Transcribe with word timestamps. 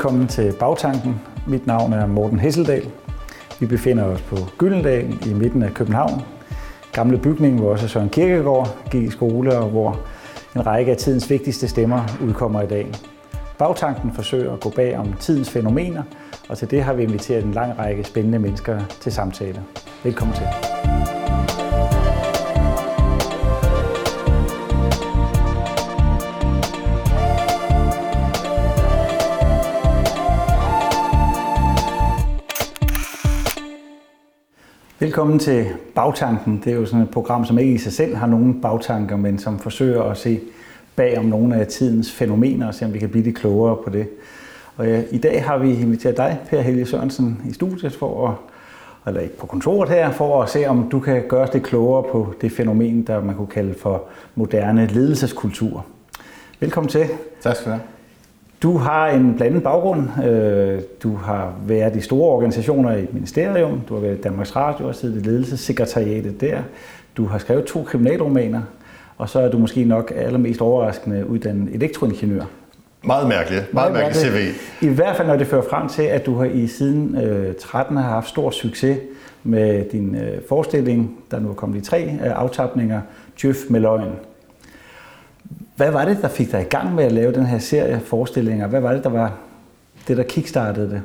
Velkommen 0.00 0.28
til 0.28 0.54
Bagtanken. 0.60 1.20
Mit 1.46 1.66
navn 1.66 1.92
er 1.92 2.06
Morten 2.06 2.38
Hesseldal. 2.38 2.90
Vi 3.58 3.66
befinder 3.66 4.04
os 4.04 4.22
på 4.22 4.36
Gyldendal 4.58 5.28
i 5.30 5.34
midten 5.34 5.62
af 5.62 5.74
København. 5.74 6.22
Gamle 6.92 7.18
bygning, 7.18 7.60
hvor 7.60 7.70
også 7.70 7.88
Søren 7.88 8.08
Kirkegaard 8.08 8.76
gik 8.90 9.02
i 9.02 9.10
skole, 9.10 9.58
og 9.58 9.68
hvor 9.68 10.00
en 10.56 10.66
række 10.66 10.90
af 10.90 10.96
tidens 10.96 11.30
vigtigste 11.30 11.68
stemmer 11.68 12.18
udkommer 12.22 12.62
i 12.62 12.66
dag. 12.66 12.92
Bagtanken 13.58 14.12
forsøger 14.12 14.52
at 14.52 14.60
gå 14.60 14.70
bag 14.70 14.98
om 14.98 15.12
tidens 15.12 15.50
fænomener, 15.50 16.02
og 16.48 16.58
til 16.58 16.70
det 16.70 16.82
har 16.82 16.92
vi 16.92 17.02
inviteret 17.02 17.44
en 17.44 17.52
lang 17.52 17.78
række 17.78 18.04
spændende 18.04 18.38
mennesker 18.38 18.80
til 19.00 19.12
samtale. 19.12 19.62
Velkommen 20.04 20.36
til. 20.36 20.46
Velkommen 35.00 35.38
til 35.38 35.66
Bagtanken. 35.94 36.62
Det 36.64 36.72
er 36.72 36.76
jo 36.76 36.86
sådan 36.86 37.02
et 37.02 37.10
program, 37.10 37.44
som 37.44 37.58
ikke 37.58 37.72
i 37.72 37.78
sig 37.78 37.92
selv 37.92 38.16
har 38.16 38.26
nogen 38.26 38.60
bagtanker, 38.60 39.16
men 39.16 39.38
som 39.38 39.58
forsøger 39.58 40.02
at 40.02 40.16
se 40.16 40.40
bag 40.96 41.18
om 41.18 41.24
nogle 41.24 41.56
af 41.56 41.66
tidens 41.66 42.12
fænomener 42.12 42.66
og 42.66 42.74
se, 42.74 42.84
om 42.84 42.92
vi 42.92 42.98
kan 42.98 43.08
blive 43.08 43.24
lidt 43.24 43.36
klogere 43.36 43.76
på 43.84 43.90
det. 43.90 44.08
Og 44.76 44.86
ja, 44.86 45.02
i 45.10 45.18
dag 45.18 45.44
har 45.44 45.58
vi 45.58 45.72
inviteret 45.72 46.16
dig, 46.16 46.38
Per 46.50 46.60
Helge 46.60 46.86
Sørensen, 46.86 47.42
i 47.50 47.52
studiet 47.52 47.92
for 47.92 48.28
at, 48.28 48.34
eller 49.06 49.28
på 49.38 49.46
kontoret 49.46 49.90
her, 49.90 50.10
for 50.10 50.42
at 50.42 50.48
se, 50.48 50.66
om 50.66 50.88
du 50.90 51.00
kan 51.00 51.22
gøre 51.28 51.48
det 51.52 51.62
klogere 51.62 52.02
på 52.12 52.34
det 52.40 52.52
fænomen, 52.52 53.02
der 53.02 53.24
man 53.24 53.34
kunne 53.36 53.46
kalde 53.46 53.74
for 53.74 54.04
moderne 54.34 54.86
ledelseskultur. 54.86 55.86
Velkommen 56.60 56.88
til. 56.88 57.06
Tak 57.42 57.56
skal 57.56 57.66
du 57.66 57.70
have. 57.70 57.99
Du 58.62 58.76
har 58.76 59.08
en 59.08 59.34
blandet 59.34 59.62
baggrund. 59.62 60.24
Øh, 60.24 60.80
du 61.02 61.14
har 61.14 61.54
været 61.66 61.96
i 61.96 62.00
store 62.00 62.30
organisationer 62.30 62.92
i 62.92 63.02
et 63.02 63.14
ministerium. 63.14 63.80
Du 63.88 63.94
har 63.94 64.00
været 64.00 64.18
i 64.18 64.20
Danmarks 64.20 64.56
Radio 64.56 64.88
og 64.88 64.94
siddet 64.94 65.22
i 65.22 65.28
ledelsessekretariatet 65.28 66.40
der. 66.40 66.58
Du 67.16 67.24
har 67.24 67.38
skrevet 67.38 67.64
to 67.64 67.82
kriminalromaner. 67.82 68.60
Og 69.18 69.28
så 69.28 69.40
er 69.40 69.50
du 69.50 69.58
måske 69.58 69.84
nok 69.84 70.12
allermest 70.16 70.60
overraskende 70.60 71.26
uddannet 71.26 71.74
elektroingeniør. 71.74 72.44
Meget 73.04 73.28
mærkeligt. 73.28 73.74
Meget, 73.74 73.92
Meget 73.92 74.14
mærkeligt 74.14 74.54
CV. 74.80 74.86
I 74.86 74.88
hvert 74.88 75.16
fald, 75.16 75.28
når 75.28 75.36
det 75.36 75.46
fører 75.46 75.62
frem 75.70 75.88
til, 75.88 76.02
at 76.02 76.26
du 76.26 76.34
har 76.34 76.44
i 76.44 76.66
siden 76.66 77.16
øh, 77.16 77.54
13 77.54 77.96
har 77.96 78.08
haft 78.08 78.28
stor 78.28 78.50
succes 78.50 78.98
med 79.44 79.84
din 79.92 80.14
øh, 80.14 80.40
forestilling, 80.48 81.18
der 81.30 81.40
nu 81.40 81.50
er 81.50 81.54
kommet 81.54 81.78
i 81.78 81.84
tre 81.84 82.04
øh, 82.04 82.18
aftapninger, 82.20 83.00
Tjøf 83.36 83.56
med 83.68 83.80
løgn. 83.80 84.10
Hvad 85.80 85.90
var 85.90 86.04
det, 86.04 86.18
der 86.22 86.28
fik 86.28 86.52
dig 86.52 86.60
i 86.60 86.64
gang 86.64 86.94
med 86.94 87.04
at 87.04 87.12
lave 87.12 87.32
den 87.32 87.46
her 87.46 87.58
serie 87.58 88.00
forestillinger? 88.06 88.66
Hvad 88.66 88.80
var 88.80 88.92
det, 88.92 89.04
der 89.04 89.10
var 89.10 89.32
det, 90.08 90.16
der 90.16 90.22
kickstartede 90.22 90.90
det? 90.90 91.02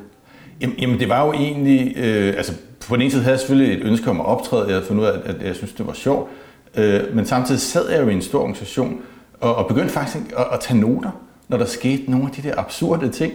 Jamen, 0.60 0.76
jamen 0.76 1.00
det 1.00 1.08
var 1.08 1.26
jo 1.26 1.32
egentlig, 1.32 1.96
øh, 1.96 2.34
altså 2.36 2.52
på 2.88 2.94
den 2.96 3.02
ene 3.02 3.10
side 3.10 3.22
havde 3.22 3.32
jeg 3.32 3.40
selvfølgelig 3.40 3.78
et 3.78 3.86
ønske 3.86 4.10
om 4.10 4.20
at 4.20 4.26
optræde, 4.26 4.64
jeg 4.66 4.74
havde 4.74 4.86
fundet 4.86 5.02
ud 5.02 5.08
af, 5.08 5.18
at, 5.24 5.34
at 5.34 5.46
jeg 5.46 5.56
synes, 5.56 5.72
det 5.72 5.86
var 5.86 5.92
sjovt, 5.92 6.30
øh, 6.76 7.00
men 7.14 7.26
samtidig 7.26 7.60
sad 7.60 7.90
jeg 7.90 8.02
jo 8.02 8.08
i 8.08 8.12
en 8.12 8.22
stor 8.22 8.40
organisation, 8.40 9.00
og, 9.40 9.56
og 9.56 9.66
begyndte 9.66 9.92
faktisk 9.92 10.24
at, 10.36 10.46
at 10.52 10.60
tage 10.60 10.80
noter, 10.80 11.10
når 11.48 11.58
der 11.58 11.64
skete 11.64 12.10
nogle 12.10 12.26
af 12.26 12.32
de 12.32 12.48
der 12.48 12.54
absurde 12.58 13.08
ting, 13.08 13.32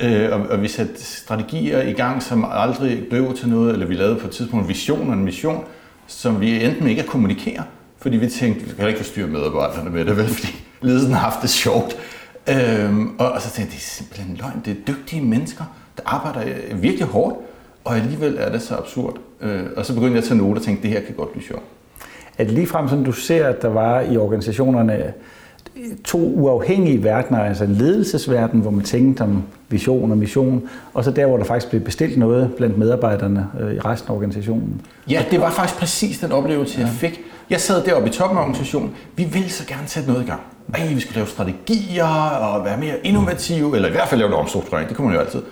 øh, 0.00 0.32
og, 0.32 0.40
og 0.50 0.62
vi 0.62 0.68
satte 0.68 1.04
strategier 1.04 1.82
i 1.82 1.92
gang, 1.92 2.22
som 2.22 2.46
aldrig 2.50 3.04
blev 3.10 3.36
til 3.36 3.48
noget, 3.48 3.72
eller 3.72 3.86
vi 3.86 3.94
lavede 3.94 4.16
på 4.16 4.26
et 4.26 4.32
tidspunkt 4.32 4.62
en 4.62 4.68
vision 4.68 5.08
og 5.08 5.14
en 5.14 5.24
mission, 5.24 5.64
som 6.06 6.40
vi 6.40 6.64
endte 6.64 6.80
med 6.80 6.90
ikke 6.90 7.02
at 7.02 7.08
kommunikere, 7.08 7.62
fordi 7.98 8.16
vi 8.16 8.28
tænkte, 8.28 8.64
vi 8.64 8.72
kan 8.78 8.88
ikke 8.88 9.00
forstyrre 9.00 9.28
medarbejderne 9.28 9.90
med 9.90 10.04
det, 10.04 10.16
vel, 10.16 10.26
fordi 10.26 10.63
ledelsen 10.84 11.12
har 11.12 11.20
haft 11.20 11.42
det 11.42 11.50
sjovt. 11.50 11.96
Øhm, 12.48 13.08
og, 13.18 13.32
og 13.32 13.40
så 13.42 13.50
tænkte 13.50 13.60
jeg, 13.60 13.68
det 13.68 13.76
er 13.76 13.80
simpelthen 13.80 14.36
løgn. 14.36 14.62
Det 14.64 14.70
er 14.70 14.94
dygtige 14.94 15.22
mennesker, 15.22 15.64
der 15.96 16.02
arbejder 16.06 16.40
virkelig 16.74 17.06
hårdt, 17.06 17.36
og 17.84 17.96
alligevel 17.96 18.36
er 18.40 18.52
det 18.52 18.62
så 18.62 18.76
absurd. 18.76 19.16
Øh, 19.40 19.62
og 19.76 19.86
så 19.86 19.94
begyndte 19.94 20.14
jeg 20.14 20.22
at 20.22 20.28
tage 20.28 20.38
noter 20.38 20.60
og 20.60 20.62
tænkte, 20.62 20.82
det 20.82 20.90
her 20.90 21.00
kan 21.00 21.14
godt 21.14 21.32
blive 21.32 21.44
sjovt. 21.44 21.62
Det 22.38 22.50
ligefrem 22.50 22.88
sådan, 22.88 23.04
du 23.04 23.12
ser, 23.12 23.48
at 23.48 23.62
der 23.62 23.68
var 23.68 24.00
i 24.00 24.16
organisationerne 24.16 25.12
to 26.04 26.18
uafhængige 26.18 27.04
verdener, 27.04 27.38
altså 27.38 27.64
en 27.64 27.72
ledelsesverden, 27.72 28.60
hvor 28.60 28.70
man 28.70 28.84
tænkte 28.84 29.22
om 29.22 29.42
vision 29.68 30.10
og 30.10 30.18
mission, 30.18 30.68
og 30.94 31.04
så 31.04 31.10
der, 31.10 31.26
hvor 31.26 31.36
der 31.36 31.44
faktisk 31.44 31.70
blev 31.70 31.82
bestilt 31.82 32.18
noget 32.18 32.52
blandt 32.56 32.78
medarbejderne 32.78 33.46
øh, 33.60 33.74
i 33.74 33.78
resten 33.78 34.10
af 34.10 34.14
organisationen. 34.14 34.80
Ja, 35.10 35.24
det 35.30 35.40
var 35.40 35.50
faktisk 35.50 35.78
præcis 35.78 36.18
den 36.18 36.32
oplevelse, 36.32 36.80
jeg 36.80 36.88
fik. 36.88 37.20
Jeg 37.50 37.60
sad 37.60 37.84
deroppe 37.84 38.08
i 38.08 38.12
toppen 38.12 38.38
af 38.38 38.42
organisationen. 38.42 38.96
Vi 39.16 39.24
ville 39.24 39.50
så 39.50 39.66
gerne 39.66 39.88
sætte 39.88 40.08
noget 40.08 40.24
i 40.24 40.26
gang. 40.26 40.40
Ej, 40.74 40.86
vi 40.94 41.00
skulle 41.00 41.14
lave 41.14 41.26
strategier 41.26 42.06
og 42.36 42.64
være 42.64 42.78
mere 42.78 43.06
innovative, 43.06 43.76
eller 43.76 43.88
i 43.88 43.92
hvert 43.92 44.08
fald 44.08 44.18
lave 44.18 44.28
en 44.28 44.34
omstrukturering, 44.34 44.88
det 44.88 44.96
kunne 44.96 45.06
man 45.06 45.16
jo 45.16 45.20
altid. 45.20 45.42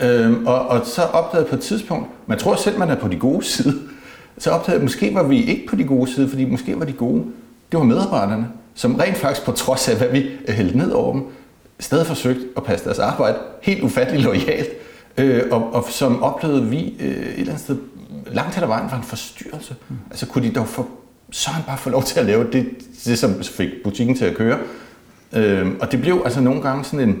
Øhm, 0.00 0.46
og, 0.46 0.66
og 0.66 0.86
så 0.86 1.02
opdagede 1.02 1.48
på 1.48 1.54
et 1.54 1.60
tidspunkt, 1.60 2.08
man 2.26 2.38
tror 2.38 2.54
selv, 2.54 2.78
man 2.78 2.90
er 2.90 2.94
på 2.94 3.08
de 3.08 3.16
gode 3.16 3.44
side, 3.44 3.80
så 4.38 4.50
opdagede 4.50 4.78
jeg, 4.78 4.84
måske 4.84 5.14
var 5.14 5.22
vi 5.22 5.44
ikke 5.44 5.66
på 5.66 5.76
de 5.76 5.84
gode 5.84 6.14
side, 6.14 6.28
fordi 6.28 6.44
måske 6.44 6.78
var 6.78 6.84
de 6.84 6.92
gode, 6.92 7.24
det 7.72 7.78
var 7.78 7.84
medarbejderne, 7.84 8.48
som 8.74 8.94
rent 8.94 9.16
faktisk 9.16 9.46
på 9.46 9.52
trods 9.52 9.88
af, 9.88 9.96
hvad 9.96 10.08
vi 10.08 10.30
hældte 10.48 10.78
ned 10.78 10.90
over 10.90 11.12
dem, 11.12 11.22
stadig 11.80 12.06
forsøgt 12.06 12.40
at 12.56 12.62
passe 12.62 12.84
deres 12.84 12.98
arbejde 12.98 13.38
helt 13.62 13.82
ufattelig 13.82 14.22
lojalt, 14.22 14.68
øh, 15.18 15.42
og, 15.50 15.72
og 15.72 15.84
som 15.88 16.22
oplevede 16.22 16.66
vi 16.66 16.96
øh, 17.00 17.06
et 17.06 17.16
eller 17.16 17.52
andet 17.52 17.60
sted 17.60 17.76
langt 18.26 18.54
hen 18.54 18.64
ad 18.64 18.68
vejen 18.68 18.90
var 18.90 18.96
en 18.96 19.02
forstyrrelse. 19.02 19.76
Mm. 19.88 19.96
Altså 20.10 20.26
kunne 20.26 20.48
de 20.48 20.54
dog 20.54 20.68
for 20.68 20.88
så 21.32 21.50
han 21.50 21.62
bare 21.66 21.78
fået 21.78 21.92
lov 21.92 22.02
til 22.02 22.20
at 22.20 22.26
lave 22.26 22.52
det, 22.52 22.66
det 23.04 23.18
som 23.18 23.42
fik 23.42 23.68
butikken 23.84 24.16
til 24.16 24.24
at 24.24 24.34
køre. 24.34 24.58
Øhm, 25.32 25.78
og 25.80 25.92
det 25.92 26.00
blev 26.00 26.22
altså 26.24 26.40
nogle 26.40 26.62
gange 26.62 26.84
sådan 26.84 27.08
en, 27.08 27.18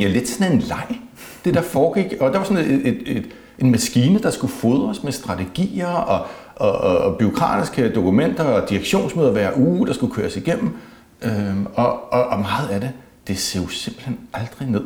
ja, 0.00 0.08
lidt 0.08 0.28
sådan 0.28 0.52
en 0.52 0.58
leg, 0.58 0.98
det 1.44 1.54
der 1.54 1.62
foregik. 1.62 2.12
Og 2.20 2.32
der 2.32 2.38
var 2.38 2.44
sådan 2.44 2.64
et, 2.64 2.86
et, 2.86 3.16
et, 3.16 3.26
en 3.58 3.70
maskine, 3.70 4.18
der 4.18 4.30
skulle 4.30 4.52
fodres 4.52 5.02
med 5.02 5.12
strategier 5.12 5.86
og, 5.86 6.26
og, 6.56 6.72
og, 6.72 6.98
og 6.98 7.18
byråkratiske 7.18 7.88
dokumenter 7.88 8.44
og 8.44 8.70
direktionsmøder 8.70 9.32
hver 9.32 9.50
uge, 9.56 9.86
der 9.86 9.92
skulle 9.92 10.14
køres 10.14 10.36
igennem. 10.36 10.76
Øhm, 11.22 11.66
og, 11.74 12.12
og, 12.12 12.24
og 12.24 12.40
meget 12.40 12.68
af 12.68 12.80
det, 12.80 12.90
det 13.26 13.38
ser 13.38 13.60
jo 13.60 13.68
simpelthen 13.68 14.18
aldrig 14.32 14.68
ned 14.68 14.84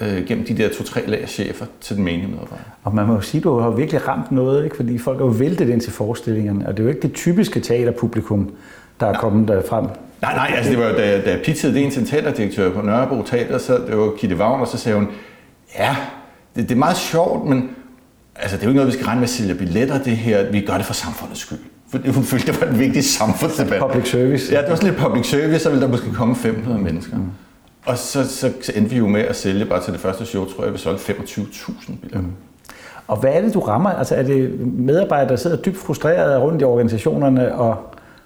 øh, 0.00 0.26
gennem 0.26 0.46
de 0.46 0.56
der 0.56 0.68
to-tre 0.68 1.06
lag 1.06 1.28
chefer 1.28 1.66
til 1.80 1.96
den 1.96 2.04
menige 2.04 2.28
medarbejder. 2.28 2.64
Og 2.84 2.94
man 2.94 3.06
må 3.06 3.14
jo 3.14 3.20
sige, 3.20 3.38
at 3.38 3.44
du 3.44 3.58
har 3.58 3.70
virkelig 3.70 4.08
ramt 4.08 4.32
noget, 4.32 4.64
ikke? 4.64 4.76
fordi 4.76 4.98
folk 4.98 5.20
er 5.20 5.24
jo 5.24 5.30
væltet 5.30 5.68
ind 5.68 5.80
til 5.80 5.92
forestillingerne, 5.92 6.68
og 6.68 6.76
det 6.76 6.78
er 6.78 6.84
jo 6.84 6.88
ikke 6.88 7.02
det 7.02 7.12
typiske 7.12 7.60
teaterpublikum, 7.60 8.50
der 9.00 9.06
er 9.06 9.10
ja. 9.10 9.20
kommet 9.20 9.48
der 9.48 9.62
frem. 9.68 9.84
Nej, 10.22 10.34
nej, 10.34 10.52
altså 10.56 10.70
det 10.70 10.78
var 10.78 10.88
jo, 10.88 10.96
da, 10.96 11.20
da 11.20 11.38
pizzede 11.44 11.74
det 11.74 11.84
en 11.84 11.90
til 11.90 12.06
teaterdirektør 12.06 12.70
på 12.70 12.82
Nørrebro 12.82 13.22
Teater, 13.22 13.58
så 13.58 13.78
det 13.86 13.96
var 13.96 14.10
Kitte 14.18 14.36
Wagner, 14.36 14.64
så 14.64 14.78
sagde 14.78 14.98
hun, 14.98 15.08
ja, 15.78 15.96
det, 16.56 16.68
det 16.68 16.74
er 16.74 16.78
meget 16.78 16.96
sjovt, 16.96 17.48
men 17.48 17.70
altså, 18.36 18.56
det 18.56 18.62
er 18.62 18.66
jo 18.66 18.70
ikke 18.70 18.76
noget, 18.76 18.92
vi 18.92 18.92
skal 18.92 19.06
regne 19.06 19.20
med 19.20 19.28
at 19.28 19.30
sælge 19.30 19.54
billetter, 19.54 20.02
det 20.02 20.16
her. 20.16 20.50
Vi 20.50 20.60
gør 20.60 20.76
det 20.76 20.86
for 20.86 20.94
samfundets 20.94 21.40
skyld. 21.40 21.58
For 21.90 22.12
hun 22.12 22.24
følte, 22.24 22.46
det 22.46 22.60
var 22.60 22.66
en 22.66 22.78
vigtig 22.78 23.04
samfundsdebat. 23.04 23.80
Public 23.80 24.10
service. 24.10 24.52
Ja, 24.52 24.60
det 24.60 24.70
var 24.70 24.76
sådan 24.76 24.90
lidt 24.90 25.02
public 25.02 25.26
service, 25.26 25.58
så 25.58 25.70
ville 25.70 25.82
der 25.82 25.90
måske 25.90 26.12
komme 26.12 26.36
500 26.36 26.80
mennesker. 26.80 27.16
Mm. 27.16 27.24
Og 27.84 27.98
så, 27.98 28.28
så, 28.28 28.52
så 28.62 28.72
endte 28.76 28.90
vi 28.90 28.96
jo 28.96 29.08
med 29.08 29.20
at 29.20 29.36
sælge 29.36 29.64
bare 29.64 29.82
til 29.82 29.92
det 29.92 30.00
første 30.00 30.26
show, 30.26 30.44
tror 30.44 30.64
jeg, 30.64 30.72
vi 30.72 30.78
solgte 30.78 31.12
25.000 31.12 31.82
billetter. 32.00 32.20
Mm. 32.20 32.32
Og 33.06 33.16
hvad 33.16 33.32
er 33.32 33.40
det, 33.40 33.54
du 33.54 33.60
rammer? 33.60 33.90
Altså 33.90 34.14
er 34.14 34.22
det 34.22 34.60
medarbejdere, 34.60 35.28
der 35.28 35.36
sidder 35.36 35.56
dybt 35.56 35.76
frustrerede 35.76 36.38
rundt 36.38 36.62
i 36.62 36.64
organisationerne, 36.64 37.54
og, 37.54 37.76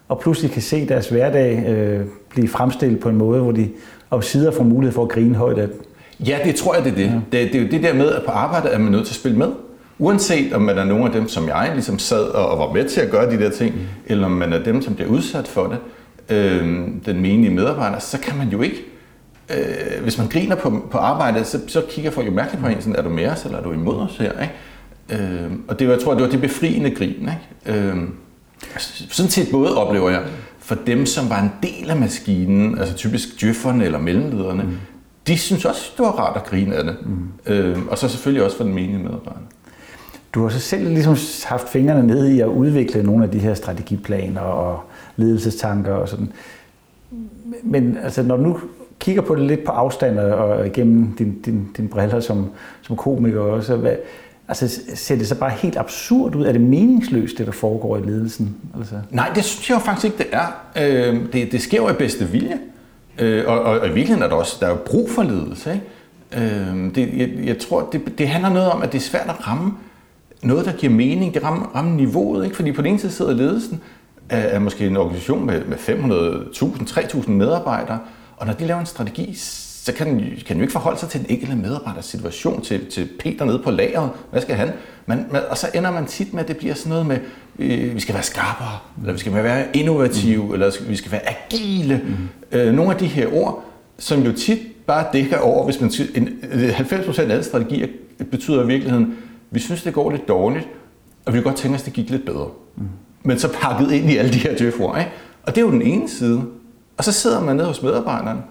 og 0.09 0.21
pludselig 0.21 0.51
kan 0.51 0.63
se 0.63 0.89
deres 0.89 1.09
hverdag 1.09 1.67
øh, 1.69 2.07
blive 2.31 2.49
fremstillet 2.49 3.01
på 3.01 3.09
en 3.09 3.17
måde, 3.17 3.41
hvor 3.41 3.53
de 3.53 3.69
om 4.11 4.23
sider 4.23 4.51
får 4.51 4.65
mulighed 4.65 4.95
for 4.95 5.03
at 5.03 5.09
grine 5.09 5.35
højt 5.35 5.59
af 5.59 5.69
Ja, 6.27 6.39
det 6.45 6.55
tror 6.55 6.75
jeg, 6.75 6.85
det 6.85 6.93
er 6.93 6.97
det. 6.97 7.05
Ja. 7.05 7.21
det. 7.39 7.53
Det 7.53 7.55
er 7.55 7.63
jo 7.63 7.69
det 7.71 7.83
der 7.83 7.95
med, 7.95 8.13
at 8.13 8.23
på 8.27 8.31
arbejdet 8.31 8.75
er 8.75 8.79
man 8.79 8.93
nødt 8.93 9.07
til 9.07 9.13
at 9.13 9.17
spille 9.17 9.39
med. 9.39 9.49
Uanset 9.99 10.53
om 10.53 10.63
man 10.63 10.79
er 10.79 10.85
nogle 10.85 11.05
af 11.05 11.13
dem, 11.13 11.29
som 11.29 11.49
jeg 11.49 11.71
ligesom 11.73 11.99
sad 11.99 12.25
og 12.25 12.59
var 12.59 12.73
med 12.73 12.85
til 12.85 13.01
at 13.01 13.11
gøre 13.11 13.31
de 13.31 13.39
der 13.39 13.51
ting, 13.51 13.75
mm. 13.75 13.81
eller 14.07 14.25
om 14.25 14.31
man 14.31 14.53
er 14.53 14.63
dem, 14.63 14.83
som 14.83 14.95
bliver 14.95 15.11
udsat 15.11 15.49
for 15.49 15.67
det, 15.67 15.79
øh, 16.37 16.89
den 17.07 17.21
menige 17.21 17.51
medarbejder, 17.51 17.99
så 17.99 18.19
kan 18.19 18.39
man 18.39 18.49
jo 18.49 18.63
ikke 18.63 18.85
øh, 19.51 20.03
hvis 20.03 20.19
man 20.19 20.29
griner 20.29 20.57
på, 20.57 20.89
på 20.91 20.99
arbejdet, 20.99 21.47
så, 21.47 21.61
så 21.67 21.83
kigger 21.91 22.11
folk 22.11 22.27
jo 22.27 22.33
mærkeligt 22.33 22.63
på 22.63 22.69
en, 22.69 22.81
sådan, 22.81 22.97
er 22.97 23.03
du 23.03 23.09
med 23.09 23.27
os, 23.27 23.45
eller 23.45 23.59
er 23.59 23.63
du 23.63 23.73
imod 23.73 23.97
os 23.97 24.17
her? 24.17 24.33
Ikke? 24.41 25.25
Øh, 25.25 25.51
og 25.69 25.79
det 25.79 25.87
var, 25.87 25.95
jeg 25.95 26.03
tror, 26.03 26.15
det 26.15 26.23
var 26.23 26.31
det 26.31 26.41
befriende 26.41 26.91
grin. 26.91 27.29
Ikke? 27.67 27.81
Øh, 27.81 27.97
sådan 29.11 29.31
set 29.31 29.49
både 29.53 29.77
oplever 29.77 30.11
jeg, 30.11 30.23
for 30.59 30.75
dem, 30.87 31.07
som 31.07 31.31
var 31.31 31.43
en 31.43 31.53
del 31.63 31.91
af 31.91 31.97
maskinen, 31.97 32.79
altså 32.79 32.95
typisk 32.95 33.41
djøfferne 33.41 33.85
eller 33.85 33.99
mellemlederne, 33.99 34.63
mm. 34.63 34.77
de 35.27 35.39
synes 35.39 35.65
også, 35.65 35.93
det 35.97 36.05
var 36.05 36.11
rart 36.11 36.37
at 36.37 36.45
grine 36.45 36.75
af 36.75 36.85
det. 36.85 36.97
Mm. 37.07 37.53
Øh, 37.53 37.79
og 37.91 37.99
så 37.99 38.09
selvfølgelig 38.09 38.45
også 38.45 38.57
for 38.57 38.65
den 38.65 38.75
menige 38.75 38.99
medarbejder. 38.99 39.41
Du 40.35 40.43
har 40.43 40.49
så 40.49 40.61
selv 40.61 40.89
ligesom 40.89 41.17
haft 41.45 41.69
fingrene 41.69 42.07
nede 42.07 42.37
i 42.37 42.41
at 42.41 42.47
udvikle 42.47 43.03
nogle 43.03 43.25
af 43.25 43.31
de 43.31 43.39
her 43.39 43.55
strategiplaner 43.55 44.41
og 44.41 44.81
ledelsestanker 45.17 45.93
og 45.93 46.09
sådan. 46.09 46.33
Men 47.63 47.99
altså, 48.03 48.23
når 48.23 48.37
du 48.37 48.43
nu 48.43 48.61
kigger 48.99 49.23
på 49.23 49.35
det 49.35 49.45
lidt 49.45 49.65
på 49.65 49.73
afstand 49.73 50.19
og 50.19 50.67
igennem 50.67 51.17
din, 51.19 51.41
din, 51.45 51.69
din 51.77 51.89
briller 51.89 52.21
som, 52.21 52.51
som 52.83 52.97
komiker 52.97 53.41
også, 53.41 53.77
hvad, 53.77 53.97
altså 54.49 54.81
ser 54.95 55.17
det 55.17 55.29
så 55.29 55.35
bare 55.35 55.51
helt 55.51 55.77
absurd 55.77 56.35
ud? 56.35 56.47
Er 56.47 56.53
det 56.53 56.61
meningsløst, 56.61 57.39
det 57.39 57.47
der 57.47 57.53
foregår 57.53 57.97
i 57.97 58.01
ledelsen? 58.01 58.57
Altså? 58.79 58.95
Nej, 59.11 59.31
det 59.35 59.45
synes 59.45 59.71
jeg 59.71 59.75
jo 59.75 59.81
faktisk 59.81 60.05
ikke, 60.05 60.19
det 60.19 60.27
er. 60.33 60.47
Øh, 60.77 61.33
det, 61.33 61.53
det 61.53 61.63
sker 61.63 61.77
jo 61.77 61.89
i 61.89 61.93
bedste 61.93 62.25
vilje. 62.25 62.59
Øh, 63.19 63.45
og, 63.47 63.61
og, 63.61 63.81
og 63.81 63.87
i 63.87 63.93
virkeligheden 63.93 64.23
er 64.23 64.29
der 64.29 64.37
også 64.37 64.57
der 64.61 64.67
er 64.67 64.71
jo 64.71 64.77
brug 64.87 65.11
for 65.11 65.23
ledelse. 65.23 65.73
Ikke? 65.73 66.55
Øh, 66.55 66.95
det, 66.95 67.19
jeg, 67.19 67.31
jeg 67.45 67.59
tror, 67.59 67.89
det, 67.93 68.19
det 68.19 68.29
handler 68.29 68.51
noget 68.51 68.71
om, 68.71 68.83
at 68.83 68.93
det 68.93 68.99
er 68.99 69.03
svært 69.03 69.29
at 69.29 69.49
ramme 69.49 69.73
noget, 70.43 70.67
der 70.67 70.73
giver 70.73 70.93
mening. 70.93 71.35
Det 71.35 71.43
rammer, 71.43 71.67
rammer 71.75 71.97
niveauet, 71.97 72.45
ikke? 72.45 72.57
fordi 72.57 72.73
på 72.73 72.83
den 72.83 72.91
ene 72.91 72.99
side 72.99 73.13
sidder 73.13 73.33
ledelsen 73.33 73.81
af, 74.29 74.55
af 74.55 74.61
måske 74.61 74.87
en 74.87 74.97
organisation 74.97 75.47
med, 75.47 75.65
med 75.65 75.77
500.000, 75.77 77.01
3.000 77.01 77.31
medarbejdere, 77.31 77.99
og 78.39 78.47
når 78.47 78.53
de 78.53 78.67
laver 78.67 78.81
en 78.81 78.87
strategi, 78.87 79.35
så 79.89 79.93
kan 79.93 80.07
den, 80.07 80.21
kan 80.21 80.47
den 80.49 80.57
jo 80.57 80.63
ikke 80.63 80.73
forholde 80.73 80.99
sig 80.99 81.09
til 81.09 81.21
den 81.21 81.31
enkelte 81.31 81.57
medarbejders 81.57 82.05
situation, 82.05 82.63
til, 82.63 82.91
til 82.91 83.09
Peter 83.21 83.45
nede 83.45 83.59
på 83.59 83.71
lageret. 83.71 84.11
Hvad 84.31 84.41
skal 84.43 84.55
han? 84.55 84.71
Man, 85.07 85.27
man, 85.33 85.43
og 85.51 85.59
så 85.59 85.67
ender 85.75 85.91
man 85.91 86.07
tit 86.07 86.35
med, 86.35 86.43
at 86.43 86.49
det 86.49 86.57
bliver 86.57 86.75
sådan 86.75 86.91
noget 86.91 87.07
med, 87.07 87.19
øh, 87.59 87.95
vi 87.95 88.01
skal 88.01 88.15
være 88.15 88.23
skarpere, 88.23 88.79
eller 89.01 89.13
vi 89.13 89.19
skal 89.19 89.35
være 89.35 89.77
innovative, 89.77 90.45
mm. 90.45 90.53
eller 90.53 90.73
vi 90.89 90.97
skal 90.97 91.13
være 91.13 91.23
agile. 91.29 92.01
Mm. 92.05 92.59
Øh, 92.59 92.75
nogle 92.75 92.93
af 92.93 92.99
de 92.99 93.07
her 93.07 93.33
ord, 93.33 93.65
som 93.99 94.23
jo 94.23 94.33
tit 94.33 94.59
bare 94.87 95.07
dækker 95.13 95.39
over, 95.39 95.65
hvis 95.65 95.81
man 95.81 95.91
en, 96.15 96.29
90% 96.43 97.21
af 97.21 97.31
alle 97.31 97.45
strategier 97.45 97.87
betyder 98.31 98.63
i 98.63 98.67
virkeligheden, 98.67 99.17
vi 99.51 99.61
synes, 99.61 99.83
det 99.83 99.95
går 99.95 100.11
lidt 100.11 100.29
dårligt, 100.29 100.69
og 101.25 101.33
vi 101.33 101.39
kan 101.39 101.45
godt 101.45 101.57
tænke 101.57 101.75
os, 101.75 101.83
det 101.83 101.93
gik 101.93 102.11
lidt 102.11 102.25
bedre. 102.25 102.49
Mm. 102.77 102.85
Men 103.23 103.39
så 103.39 103.53
pakket 103.53 103.93
ind 103.93 104.11
i 104.11 104.17
alle 104.17 104.33
de 104.33 104.39
her 104.39 104.57
djøford, 104.57 104.99
ikke? 104.99 105.11
Og 105.43 105.55
det 105.55 105.61
er 105.61 105.67
jo 105.67 105.73
den 105.73 105.83
ene 105.83 106.09
side. 106.09 106.43
Og 106.99 107.05
så 107.05 107.13
sidder 107.13 107.41
man 107.41 107.57
nede 107.57 107.67
hos 107.67 107.83
medarbejderne, 107.83 108.43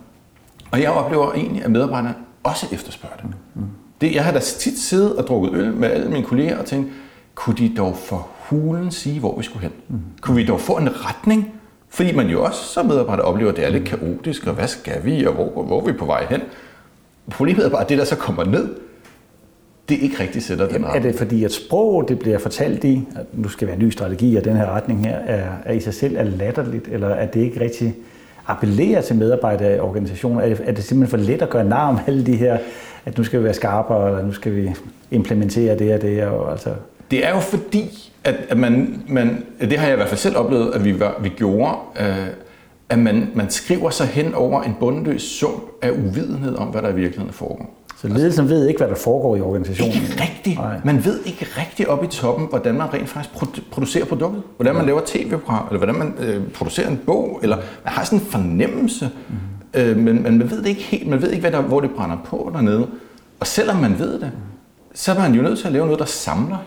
og 0.71 0.81
jeg 0.81 0.91
oplever 0.91 1.33
egentlig, 1.33 1.63
at 1.63 1.71
medarbejderne 1.71 2.15
også 2.43 2.65
efterspørger 2.71 3.15
det. 3.15 3.25
Mm. 3.55 3.61
det. 4.01 4.15
Jeg 4.15 4.25
har 4.25 4.31
da 4.31 4.39
tit 4.39 4.79
siddet 4.79 5.15
og 5.15 5.27
drukket 5.27 5.53
øl 5.53 5.73
med 5.73 5.91
alle 5.91 6.09
mine 6.09 6.25
kolleger 6.25 6.59
og 6.59 6.65
tænkt, 6.65 6.91
kunne 7.35 7.55
de 7.57 7.73
dog 7.77 7.97
for 7.97 8.27
hulen 8.39 8.91
sige, 8.91 9.19
hvor 9.19 9.37
vi 9.37 9.43
skulle 9.43 9.61
hen? 9.63 9.71
Mm. 9.87 9.99
Kunne 10.21 10.35
vi 10.35 10.45
dog 10.45 10.59
få 10.59 10.77
en 10.77 10.89
retning? 11.05 11.51
Fordi 11.89 12.15
man 12.15 12.27
jo 12.27 12.43
også 12.43 12.63
som 12.63 12.85
medarbejder 12.85 13.23
oplever, 13.23 13.51
at 13.51 13.57
det 13.57 13.65
er 13.65 13.69
lidt 13.69 13.85
kaotisk, 13.85 14.47
og 14.47 14.53
hvad 14.53 14.67
skal 14.67 15.05
vi, 15.05 15.25
og 15.25 15.33
hvor, 15.33 15.63
hvor 15.63 15.81
er 15.81 15.85
vi 15.85 15.93
på 15.93 16.05
vej 16.05 16.25
hen? 16.29 16.41
Problemet 17.29 17.65
er 17.65 17.69
bare, 17.69 17.81
at 17.81 17.89
det, 17.89 17.97
der 17.97 18.05
så 18.05 18.15
kommer 18.15 18.43
ned, 18.43 18.75
det 19.89 19.99
ikke 19.99 20.19
rigtig 20.19 20.43
sætter 20.43 20.65
den 20.65 20.73
Jamen, 20.73 20.89
Er 20.89 20.99
det 20.99 21.15
fordi, 21.15 21.43
at 21.43 21.51
sprog, 21.51 22.05
det 22.07 22.19
bliver 22.19 22.39
fortalt 22.39 22.83
i, 22.83 23.07
at 23.15 23.25
nu 23.33 23.49
skal 23.49 23.67
være 23.67 23.77
en 23.77 23.85
ny 23.85 23.89
strategi, 23.89 24.35
og 24.35 24.45
den 24.45 24.55
her 24.55 24.65
retning 24.65 25.05
her, 25.05 25.17
er, 25.17 25.49
er 25.65 25.73
i 25.73 25.79
sig 25.79 25.93
selv 25.93 26.17
er 26.17 26.23
latterligt, 26.23 26.87
eller 26.87 27.07
er 27.07 27.27
det 27.27 27.39
ikke 27.39 27.59
rigtig 27.59 27.95
appellerer 28.47 29.01
til 29.01 29.15
medarbejdere 29.15 29.75
i 29.75 29.79
organisationer? 29.79 30.41
Er 30.41 30.49
det, 30.49 30.61
er 30.65 30.71
det 30.71 30.83
simpelthen 30.83 31.19
for 31.19 31.25
let 31.31 31.41
at 31.41 31.49
gøre 31.49 31.63
nar 31.63 31.87
om 31.87 31.99
alle 32.07 32.25
de 32.25 32.35
her, 32.35 32.57
at 33.05 33.17
nu 33.17 33.23
skal 33.23 33.39
vi 33.39 33.43
være 33.43 33.53
skarpere, 33.53 34.09
eller 34.09 34.25
nu 34.25 34.31
skal 34.31 34.55
vi 34.55 34.75
implementere 35.11 35.79
det 35.79 35.93
og 35.93 36.01
det? 36.01 36.23
Og, 36.23 36.51
altså. 36.51 36.69
Det 37.11 37.25
er 37.25 37.29
jo 37.29 37.39
fordi, 37.39 38.13
at, 38.23 38.35
at 38.49 38.57
man, 38.57 39.03
man, 39.07 39.43
det 39.61 39.77
har 39.77 39.85
jeg 39.85 39.93
i 39.93 39.97
hvert 39.97 40.09
fald 40.09 40.19
selv 40.19 40.37
oplevet, 40.37 40.75
at 40.75 40.85
vi, 40.85 40.99
var, 40.99 41.19
vi 41.21 41.29
gjorde, 41.29 41.75
øh, 41.99 42.27
at 42.89 42.99
man, 42.99 43.31
man 43.35 43.49
skriver 43.49 43.89
sig 43.89 44.07
hen 44.07 44.33
over 44.33 44.63
en 44.63 44.75
bundløs 44.79 45.21
sum 45.21 45.63
af 45.81 45.91
uvidenhed 45.91 46.55
om, 46.55 46.67
hvad 46.67 46.81
der 46.81 46.89
i 46.89 46.95
virkeligheden 46.95 47.33
foregår. 47.33 47.76
Så 48.01 48.07
ledelsen 48.07 48.49
ved 48.49 48.67
ikke, 48.67 48.77
hvad 48.77 48.87
der 48.87 48.95
foregår 48.95 49.35
i 49.35 49.41
organisationen? 49.41 49.93
Ikke 49.93 50.21
rigtigt. 50.21 50.57
Nej. 50.57 50.79
Man 50.85 51.05
ved 51.05 51.19
ikke 51.25 51.47
rigtigt 51.57 51.89
op 51.89 52.03
i 52.03 52.07
toppen, 52.07 52.47
hvordan 52.49 52.75
man 52.75 52.93
rent 52.93 53.09
faktisk 53.09 53.35
producerer 53.71 54.05
produktet. 54.05 54.43
Hvordan 54.55 54.75
man 54.75 54.85
laver 54.85 55.01
tv-program, 55.05 55.65
eller 55.69 55.77
hvordan 55.77 55.95
man 55.95 56.13
øh, 56.19 56.51
producerer 56.53 56.87
en 56.87 57.01
bog, 57.05 57.39
eller 57.43 57.55
man 57.55 57.93
har 57.93 58.03
sådan 58.03 58.19
en 58.19 58.25
fornemmelse, 58.25 59.09
mm. 59.29 59.79
øh, 59.81 59.97
men, 59.97 60.23
men 60.23 60.37
man 60.37 60.51
ved 60.51 60.57
det 60.57 60.67
ikke 60.67 60.81
helt. 60.81 61.07
Man 61.07 61.21
ved 61.21 61.29
ikke, 61.29 61.41
hvad 61.41 61.51
der, 61.51 61.61
hvor 61.61 61.79
det 61.79 61.91
brænder 61.91 62.17
på 62.25 62.51
dernede. 62.53 62.87
Og 63.39 63.47
selvom 63.47 63.77
man 63.77 63.99
ved 63.99 64.19
det, 64.19 64.31
så 64.93 65.11
er 65.11 65.19
man 65.19 65.33
jo 65.33 65.41
nødt 65.41 65.59
til 65.59 65.67
at 65.67 65.73
lave 65.73 65.85
noget, 65.85 65.99
der 65.99 66.05
samler 66.05 66.57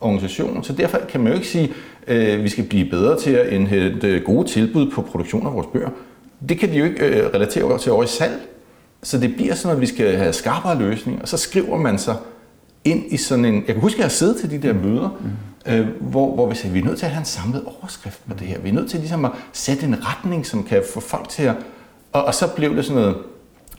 organisationen. 0.00 0.62
Så 0.62 0.72
derfor 0.72 0.98
kan 1.08 1.20
man 1.20 1.28
jo 1.32 1.34
ikke 1.34 1.48
sige, 1.48 1.72
at 2.06 2.16
øh, 2.16 2.44
vi 2.44 2.48
skal 2.48 2.64
blive 2.64 2.90
bedre 2.90 3.18
til 3.18 3.30
at 3.30 3.48
indhente 3.48 4.20
gode 4.20 4.48
tilbud 4.48 4.90
på 4.90 5.02
produktion 5.02 5.46
af 5.46 5.54
vores 5.54 5.66
bøger. 5.72 5.90
Det 6.48 6.58
kan 6.58 6.68
de 6.68 6.78
jo 6.78 6.84
ikke 6.84 7.06
øh, 7.06 7.26
relatere 7.34 7.78
til 7.78 7.92
over 7.92 8.04
i 8.04 8.06
salg. 8.06 8.51
Så 9.02 9.18
det 9.18 9.34
bliver 9.36 9.54
sådan, 9.54 9.76
at 9.76 9.80
vi 9.80 9.86
skal 9.86 10.16
have 10.16 10.32
skarpere 10.32 10.78
løsninger, 10.78 11.22
og 11.22 11.28
så 11.28 11.36
skriver 11.36 11.76
man 11.76 11.98
sig 11.98 12.16
ind 12.84 13.02
i 13.08 13.16
sådan 13.16 13.44
en... 13.44 13.54
Jeg 13.54 13.74
kan 13.74 13.80
huske, 13.80 13.94
at 13.94 13.98
jeg 13.98 14.04
har 14.04 14.10
siddet 14.10 14.36
til 14.36 14.50
de 14.50 14.68
der 14.68 14.72
møder, 14.72 15.08
mm. 15.66 15.72
øh, 15.72 15.88
hvor, 16.00 16.34
hvor 16.34 16.48
vi 16.48 16.54
sagde, 16.54 16.68
at 16.68 16.74
vi 16.74 16.80
er 16.80 16.84
nødt 16.84 16.98
til 16.98 17.06
at 17.06 17.12
have 17.12 17.20
en 17.20 17.24
samlet 17.24 17.62
overskrift 17.64 18.20
på 18.28 18.34
det 18.38 18.46
her. 18.46 18.60
Vi 18.60 18.68
er 18.68 18.72
nødt 18.72 18.90
til 18.90 19.00
ligesom 19.00 19.24
at 19.24 19.30
sætte 19.52 19.86
en 19.86 19.96
retning, 20.06 20.46
som 20.46 20.64
kan 20.64 20.82
få 20.94 21.00
folk 21.00 21.28
til 21.28 21.42
at... 21.42 21.54
Og, 22.12 22.24
og 22.24 22.34
så 22.34 22.46
blev 22.46 22.76
det 22.76 22.84
sådan 22.84 23.02
noget... 23.02 23.16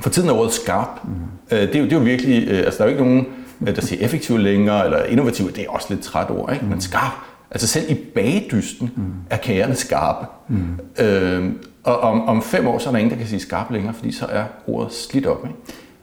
For 0.02 0.10
tiden 0.10 0.30
er 0.30 0.34
ordet 0.34 0.54
skarp. 0.54 1.04
Mm. 1.04 1.12
Øh, 1.52 1.62
det, 1.62 1.76
er 1.76 1.80
jo, 1.80 1.86
det 1.86 1.94
er 1.94 1.98
jo 1.98 2.04
virkelig... 2.04 2.48
Øh, 2.48 2.58
altså, 2.58 2.78
der 2.78 2.84
er 2.84 2.88
jo 2.88 2.92
ikke 2.92 3.04
nogen, 3.04 3.26
øh, 3.68 3.76
der 3.76 3.82
siger 3.82 4.06
effektiv 4.06 4.38
længere, 4.38 4.86
eller 4.86 5.04
innovativ. 5.04 5.52
Det 5.52 5.64
er 5.64 5.70
også 5.70 5.88
lidt 5.90 6.02
træt 6.02 6.30
ord, 6.30 6.54
ikke? 6.54 6.66
Mm. 6.66 6.72
Men 6.72 6.82
skarp. 6.82 7.14
Altså 7.54 7.68
selv 7.68 7.92
i 7.92 7.96
bagdysten 8.16 8.92
mm. 8.96 9.04
er 9.30 9.38
kagerne 9.38 9.76
skarpe. 9.76 10.28
Mm. 10.48 10.80
Øh, 11.00 11.52
og 11.84 12.00
om, 12.00 12.28
om 12.28 12.42
fem 12.42 12.68
år, 12.68 12.78
så 12.78 12.90
er 12.90 12.92
der 12.92 13.00
ingen, 13.00 13.12
der 13.12 13.18
kan 13.18 13.28
sige 13.28 13.40
skarp 13.40 13.72
længere, 13.72 13.94
fordi 13.94 14.12
så 14.12 14.26
er 14.26 14.44
ordet 14.68 14.94
slidt 14.94 15.26
op. 15.26 15.46
Ikke? 15.46 15.56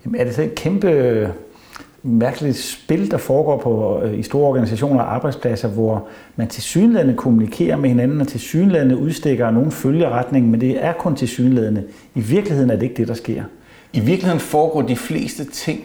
Jamen, 0.05 0.20
er 0.20 0.25
det 0.25 0.35
så 0.35 0.43
et 0.43 0.55
kæmpe 0.55 1.32
mærkeligt 2.02 2.56
spil, 2.56 3.11
der 3.11 3.17
foregår 3.17 3.58
på, 3.58 4.02
øh, 4.02 4.19
i 4.19 4.23
store 4.23 4.49
organisationer 4.49 5.02
og 5.02 5.14
arbejdspladser, 5.14 5.69
hvor 5.69 6.08
man 6.37 6.49
til 6.49 6.62
synlædende 6.62 7.14
kommunikerer 7.14 7.76
med 7.76 7.88
hinanden, 7.88 8.20
og 8.20 8.29
til 8.29 8.41
synlædende 8.41 8.96
udstikker 8.96 9.50
nogen 9.50 9.73
følgeretning, 9.73 10.50
men 10.50 10.61
det 10.61 10.85
er 10.85 10.93
kun 10.93 11.17
til 11.17 11.29
synlædende. 11.29 11.85
I 12.14 12.20
virkeligheden 12.20 12.70
er 12.70 12.75
det 12.75 12.82
ikke 12.82 12.96
det, 12.96 13.08
der 13.08 13.14
sker. 13.14 13.44
I 13.93 14.00
virkeligheden 14.00 14.41
foregår 14.41 14.82
de 14.82 14.96
fleste 14.96 15.44
ting 15.44 15.81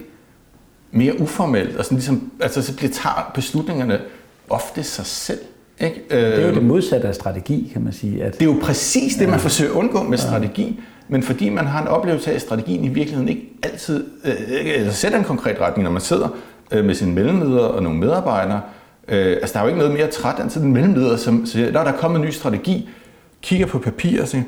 mere 0.92 1.22
uformelt, 1.22 1.76
og 1.78 1.86
sådan 1.86 1.98
ligesom, 1.98 2.32
altså 2.42 2.62
så 2.62 2.76
bliver 2.78 2.92
tager 2.92 3.32
beslutningerne 3.36 4.00
ofte 4.50 4.84
sig 4.84 5.06
selv. 5.06 5.40
Ikke? 5.80 6.04
Det 6.10 6.24
er 6.24 6.42
jo 6.42 6.50
det 6.50 6.58
øhm, 6.58 6.66
modsatte 6.66 7.08
af 7.08 7.16
strategi, 7.16 7.70
kan 7.74 7.84
man 7.84 7.94
sige. 7.94 8.24
At, 8.24 8.34
det 8.34 8.42
er 8.42 8.46
jo 8.46 8.58
præcis 8.62 9.16
det, 9.16 9.30
man 9.30 9.40
ja. 9.40 9.44
forsøger 9.44 9.72
at 9.72 9.76
undgå 9.76 10.04
med 10.04 10.18
strategi, 10.18 10.80
men 11.08 11.24
fordi 11.24 11.50
man 11.50 11.66
har 11.66 11.82
en 11.82 11.88
oplevelse 11.88 12.32
af, 12.32 12.36
at 12.36 12.42
strategien 12.42 12.84
i 12.84 12.88
virkeligheden 12.88 13.30
ikke 13.30 13.50
altid 13.64 14.06
øh, 14.26 14.34
eller 14.50 14.92
sætter 14.92 15.18
en 15.18 15.24
konkret 15.24 15.62
retning, 15.62 15.84
når 15.84 15.92
man 15.92 16.02
sidder 16.02 16.30
øh, 16.72 16.86
med 16.86 16.96
sine 16.96 17.14
mellemledere 17.14 17.68
og 17.68 17.84
nogle 17.84 18.00
medarbejdere. 18.00 18.62
Øh, 19.08 19.38
altså, 19.42 19.54
der 19.54 19.60
er 19.60 19.64
jo 19.64 19.68
ikke 19.68 19.80
noget 19.80 19.94
mere 19.94 20.08
træt 20.08 20.40
end 20.40 20.50
sådan 20.50 20.68
en 20.68 20.74
mellemleder, 20.74 21.18
som 21.18 21.46
siger, 21.46 21.72
når 21.72 21.84
der 21.84 21.92
er 21.92 21.98
kommet 21.98 22.20
en 22.20 22.26
ny 22.26 22.30
strategi, 22.30 22.90
kigger 23.42 23.66
på 23.66 23.80
papir 23.80 24.22
og 24.22 24.28
siger, 24.28 24.44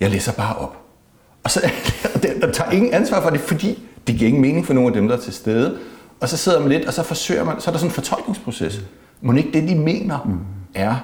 jeg 0.00 0.10
læser 0.10 0.32
bare 0.32 0.56
op. 0.56 0.76
Og 1.44 1.50
så 1.50 1.60
der 2.40 2.52
tager 2.52 2.70
ingen 2.70 2.94
ansvar 2.94 3.22
for 3.22 3.30
det, 3.30 3.40
fordi 3.40 3.82
det 4.06 4.14
giver 4.14 4.28
ingen 4.28 4.42
mening 4.42 4.66
for 4.66 4.74
nogen 4.74 4.88
af 4.88 4.94
dem, 4.94 5.08
der 5.08 5.16
er 5.16 5.20
til 5.20 5.32
stede. 5.32 5.78
Og 6.20 6.28
så 6.28 6.36
sidder 6.36 6.60
man 6.60 6.68
lidt, 6.68 6.84
og 6.86 6.92
så 6.92 7.02
forsøger 7.02 7.44
man, 7.44 7.60
så 7.60 7.70
er 7.70 7.72
der 7.72 7.78
sådan 7.78 7.90
en 7.90 7.94
fortolkningsproces. 7.94 8.80
Må 9.20 9.32
ikke 9.32 9.52
det, 9.52 9.68
de 9.68 9.74
mener, 9.74 10.18
mm. 10.24 10.38
er 10.74 10.94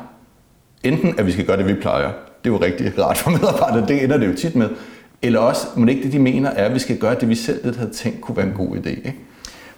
enten, 0.85 1.15
at 1.19 1.27
vi 1.27 1.33
skal 1.33 1.47
gøre 1.47 1.57
det, 1.57 1.67
vi 1.67 1.75
plejer. 1.75 2.09
Det 2.45 2.51
er 2.51 2.55
jo 2.55 2.61
rigtig 2.61 2.99
rart 2.99 3.19
for 3.19 3.31
medarbejdere, 3.31 3.89
det 3.89 4.05
ender 4.05 4.17
det 4.17 4.27
jo 4.27 4.35
tit 4.35 4.57
med. 4.57 4.69
Eller 5.23 5.39
også, 5.39 5.67
må 5.77 5.87
ikke 5.87 6.03
det, 6.03 6.13
de 6.13 6.19
mener, 6.19 6.51
er, 6.51 6.65
at 6.65 6.75
vi 6.75 6.79
skal 6.79 6.99
gøre 6.99 7.15
det, 7.15 7.29
vi 7.29 7.35
selv 7.35 7.65
lidt 7.65 7.77
havde 7.77 7.91
tænkt 7.91 8.21
kunne 8.21 8.37
være 8.37 8.47
en 8.47 8.53
god 8.53 8.77
idé. 8.77 8.89
Ikke? 8.89 9.15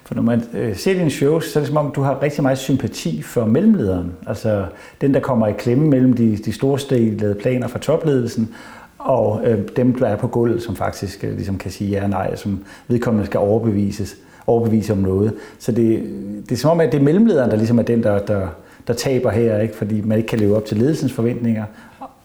For 0.05 0.14
når 0.14 0.23
man 0.23 0.43
øh, 0.55 0.76
ser 0.76 0.95
dine 0.95 1.11
shows, 1.11 1.45
så 1.45 1.59
er 1.59 1.61
det 1.61 1.69
som 1.69 1.76
om, 1.76 1.93
du 1.93 2.03
har 2.03 2.23
rigtig 2.23 2.43
meget 2.43 2.59
sympati 2.59 3.23
for 3.23 3.45
mellemlederen. 3.45 4.12
Altså 4.26 4.67
den, 5.00 5.14
der 5.14 5.21
kommer 5.21 5.47
i 5.47 5.53
klemme 5.59 5.88
mellem 5.88 6.12
de, 6.12 6.37
de 6.37 6.53
store 6.53 6.79
stilede 6.79 7.35
planer 7.35 7.69
fra 7.69 7.79
topledelsen, 7.79 8.55
og 8.99 9.43
øh, 9.45 9.59
dem, 9.76 9.95
der 9.95 10.07
er 10.07 10.17
på 10.17 10.29
gulvet, 10.29 10.62
som 10.62 10.76
faktisk 10.76 11.25
øh, 11.25 11.35
ligesom 11.35 11.59
kan 11.59 11.71
sige 11.71 11.91
ja 11.91 12.03
og 12.03 12.11
nej, 12.11 12.37
som 12.37 12.64
vedkommende 12.88 13.26
skal 13.26 13.41
overbevises 13.41 14.17
overbevise 14.47 14.93
om 14.93 14.99
noget. 14.99 15.35
Så 15.59 15.73
det, 15.73 16.03
det 16.49 16.53
er 16.53 16.57
som 16.57 16.71
om, 16.71 16.81
at 16.81 16.93
det 16.93 16.99
er 16.99 17.05
mellemlederen, 17.05 17.51
der 17.51 17.57
ligesom 17.57 17.79
er 17.79 17.83
den, 17.83 18.03
der, 18.03 18.19
der, 18.19 18.49
der 18.87 18.93
taber 18.93 19.31
her, 19.31 19.61
ikke? 19.61 19.77
fordi 19.77 20.01
man 20.01 20.19
ikke 20.19 20.29
kan 20.29 20.39
leve 20.39 20.57
op 20.57 20.65
til 20.65 20.77
ledelsens 20.77 21.13
forventninger, 21.13 21.65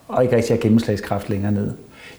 og 0.07 0.23
ikke 0.23 0.35
rigtig 0.35 0.55
har 0.55 0.61
gennemslagskraft 0.61 1.29
længere 1.29 1.51
ned. 1.51 1.71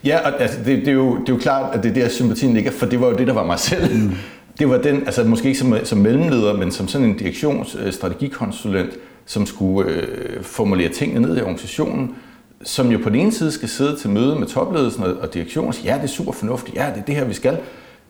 Ja, 0.05 0.19
og 0.19 0.41
altså, 0.41 0.57
det, 0.65 0.77
det, 0.77 0.87
er 0.87 0.91
jo, 0.91 1.17
det 1.17 1.29
er 1.29 1.33
jo 1.33 1.39
klart, 1.39 1.75
at 1.75 1.83
det 1.83 1.89
er 1.89 1.93
der 1.93 2.09
sympatien 2.09 2.53
ligger, 2.53 2.71
for 2.71 2.85
det 2.85 3.01
var 3.01 3.07
jo 3.07 3.15
det, 3.15 3.27
der 3.27 3.33
var 3.33 3.45
mig 3.45 3.59
selv. 3.59 3.95
Mm. 3.95 4.11
Det 4.59 4.69
var 4.69 4.77
den, 4.77 4.95
altså 5.05 5.23
måske 5.23 5.47
ikke 5.47 5.59
som, 5.59 5.75
som 5.83 5.97
mellemleder, 5.97 6.53
men 6.53 6.71
som 6.71 6.87
sådan 6.87 7.07
en 7.07 7.17
direktionsstrategikonsulent, 7.17 8.89
som 9.25 9.45
skulle 9.45 9.91
øh, 9.91 10.43
formulere 10.43 10.89
tingene 10.89 11.27
ned 11.27 11.37
i 11.37 11.41
organisationen, 11.41 12.15
som 12.63 12.91
jo 12.91 12.99
på 13.03 13.09
den 13.09 13.19
ene 13.19 13.31
side 13.31 13.51
skal 13.51 13.69
sidde 13.69 13.95
til 13.95 14.09
møde 14.09 14.35
med 14.35 14.47
topledelsen 14.47 15.03
og, 15.03 15.13
og 15.13 15.33
direktionen 15.33 15.67
og 15.67 15.73
sige, 15.73 15.91
ja, 15.91 15.97
det 15.97 16.03
er 16.03 16.07
super 16.07 16.31
fornuftigt, 16.31 16.77
ja, 16.77 16.85
det 16.95 17.01
er 17.01 17.05
det 17.05 17.15
her, 17.15 17.25
vi 17.25 17.33
skal. 17.33 17.57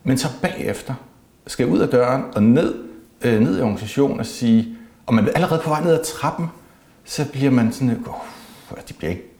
Men 0.03 0.17
så 0.17 0.27
bagefter, 0.41 0.93
skal 1.47 1.65
ud 1.65 1.79
af 1.79 1.89
døren 1.89 2.23
og 2.35 2.43
ned, 2.43 2.75
øh, 3.21 3.39
ned 3.39 3.57
i 3.57 3.61
organisationen 3.61 4.19
og 4.19 4.25
sige, 4.25 4.67
og 5.05 5.13
man 5.13 5.27
er 5.27 5.31
allerede 5.35 5.61
på 5.63 5.69
vej 5.69 5.83
ned 5.83 5.93
ad 5.93 6.03
trappen, 6.03 6.47
så 7.05 7.25
bliver 7.31 7.51
man 7.51 7.71
sådan, 7.71 8.05
oh, 8.07 8.77
de 8.89 8.93
bliver 8.93 9.11
ikke 9.11 9.31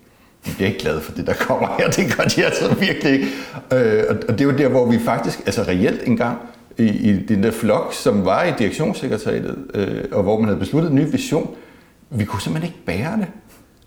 de 0.45 0.51
bliver 0.55 0.67
ikke 0.67 0.79
glade 0.79 1.01
for 1.01 1.11
det, 1.11 1.27
der 1.27 1.33
kommer 1.33 1.75
her. 1.77 1.89
Det 1.97 2.17
gør 2.17 2.23
de 2.23 2.45
altså 2.45 2.75
virkelig 2.75 3.13
ikke. 3.13 3.27
Øh, 3.73 4.03
og, 4.09 4.15
og 4.29 4.39
det 4.39 4.41
er 4.41 4.45
jo 4.45 4.57
der, 4.57 4.67
hvor 4.67 4.91
vi 4.91 4.99
faktisk, 4.99 5.39
altså 5.45 5.63
reelt 5.63 6.01
engang, 6.07 6.37
i, 6.77 6.83
i 6.83 7.19
den 7.25 7.43
der 7.43 7.51
flok, 7.51 7.93
som 7.93 8.25
var 8.25 8.43
i 8.43 8.51
direktionssekretariatet, 8.59 9.57
øh, 9.73 10.03
og 10.11 10.23
hvor 10.23 10.39
man 10.39 10.45
havde 10.45 10.59
besluttet 10.59 10.89
en 10.89 10.95
ny 10.95 11.11
vision, 11.11 11.55
vi 12.09 12.25
kunne 12.25 12.41
simpelthen 12.41 12.73
ikke 12.73 12.85
bære 12.85 13.17
det. 13.17 13.27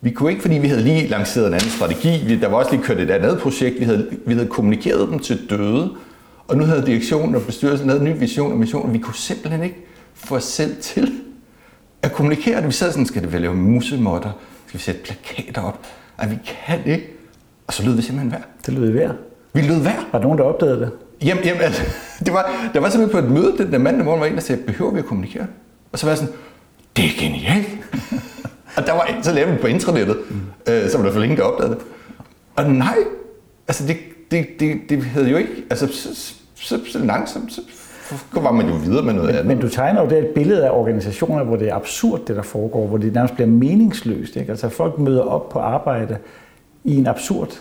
Vi 0.00 0.10
kunne 0.10 0.30
ikke, 0.30 0.42
fordi 0.42 0.58
vi 0.58 0.68
havde 0.68 0.82
lige 0.82 1.06
lanceret 1.06 1.46
en 1.46 1.54
anden 1.54 1.70
strategi. 1.70 2.24
Vi, 2.26 2.40
der 2.40 2.48
var 2.48 2.56
også 2.56 2.70
lige 2.70 2.82
kørt 2.82 3.00
et 3.00 3.10
andet 3.10 3.38
projekt. 3.38 3.80
Vi 3.80 3.84
havde, 3.84 4.08
vi 4.26 4.34
havde 4.34 4.48
kommunikeret 4.48 5.08
dem 5.08 5.18
til 5.18 5.50
døde. 5.50 5.90
Og 6.48 6.56
nu 6.56 6.64
havde 6.64 6.86
direktionen 6.86 7.34
og 7.34 7.42
bestyrelsen 7.42 7.86
lavet 7.86 8.02
en 8.02 8.08
ny 8.08 8.18
vision 8.18 8.52
og 8.52 8.58
mission, 8.58 8.86
og 8.86 8.92
vi 8.92 8.98
kunne 8.98 9.14
simpelthen 9.14 9.62
ikke 9.62 9.76
få 10.14 10.36
os 10.36 10.44
selv 10.44 10.82
til 10.82 11.12
at 12.02 12.12
kommunikere 12.12 12.56
det. 12.56 12.66
Vi 12.66 12.72
sad 12.72 12.90
sådan, 12.90 13.06
skal 13.06 13.22
det 13.22 13.40
lave 13.40 13.56
musemotter? 13.56 14.30
Skal 14.66 14.78
vi 14.78 14.82
sætte 14.82 15.00
plakater 15.00 15.62
op? 15.62 15.86
Ej, 16.18 16.28
vi 16.28 16.38
kan 16.44 16.92
ikke. 16.92 17.08
Og 17.66 17.72
så 17.72 17.84
lød 17.84 17.94
vi 17.94 18.02
simpelthen 18.02 18.32
værd. 18.32 18.48
Det 18.66 18.74
lød 18.74 18.90
værd. 18.90 19.14
Vi 19.52 19.60
lød 19.60 19.80
værd. 19.80 20.04
Var 20.12 20.18
der 20.18 20.22
nogen, 20.26 20.38
der 20.38 20.44
opdagede 20.44 20.80
det? 20.80 20.90
Jamen, 21.22 21.44
jamen 21.44 21.62
altså, 21.62 21.82
det, 22.18 22.32
var, 22.32 22.70
det 22.72 22.82
var 22.82 22.88
simpelthen 22.88 23.20
på 23.20 23.26
et 23.26 23.32
møde, 23.32 23.58
den 23.58 23.72
der 23.72 23.78
mand, 23.78 23.98
der 23.98 24.04
var 24.04 24.26
en, 24.26 24.34
der 24.34 24.40
sagde, 24.40 24.62
behøver 24.62 24.90
vi 24.90 24.98
at 24.98 25.04
kommunikere? 25.04 25.46
Og 25.92 25.98
så 25.98 26.06
var 26.06 26.10
jeg 26.10 26.18
sådan, 26.18 26.34
det 26.96 27.04
er 27.04 27.20
genialt. 27.20 27.68
og 28.76 28.86
der 28.86 28.92
var, 28.92 29.18
så 29.22 29.32
lavede 29.32 29.52
vi 29.52 29.58
på 29.58 29.66
intranettet, 29.66 30.16
mm. 30.30 30.72
øh, 30.72 30.90
så 30.90 30.98
var 30.98 31.04
der 31.04 31.12
for 31.12 31.20
længe, 31.20 31.36
der 31.36 31.42
opdagede 31.42 31.74
det. 31.74 31.82
Og 32.56 32.70
nej, 32.70 32.96
altså 33.68 33.86
det, 33.86 33.96
det, 34.30 34.46
det, 34.60 34.80
det 34.88 35.02
havde 35.02 35.28
jo 35.28 35.36
ikke, 35.36 35.50
altså 35.70 35.86
så, 35.86 36.34
så, 36.54 36.80
så 36.92 36.98
langsomt, 36.98 37.52
så 37.52 37.60
var 38.32 38.52
man 38.52 38.68
jo 38.68 38.74
videre 38.74 39.02
med 39.02 39.12
noget 39.12 39.28
men, 39.28 39.34
andet. 39.34 39.46
Men 39.46 39.60
du 39.60 39.68
tegner 39.68 40.02
jo 40.02 40.08
det 40.08 40.18
et 40.18 40.26
billede 40.26 40.66
af 40.66 40.70
organisationer, 40.70 41.44
hvor 41.44 41.56
det 41.56 41.68
er 41.68 41.74
absurd, 41.74 42.20
det 42.26 42.36
der 42.36 42.42
foregår, 42.42 42.86
hvor 42.86 42.96
det 42.96 43.12
nærmest 43.12 43.34
bliver 43.34 43.48
meningsløst. 43.48 44.36
Ikke? 44.36 44.50
Altså 44.50 44.68
folk 44.68 44.98
møder 44.98 45.22
op 45.22 45.48
på 45.48 45.58
arbejde 45.58 46.18
i 46.84 46.96
en 46.96 47.06
absurd, 47.06 47.60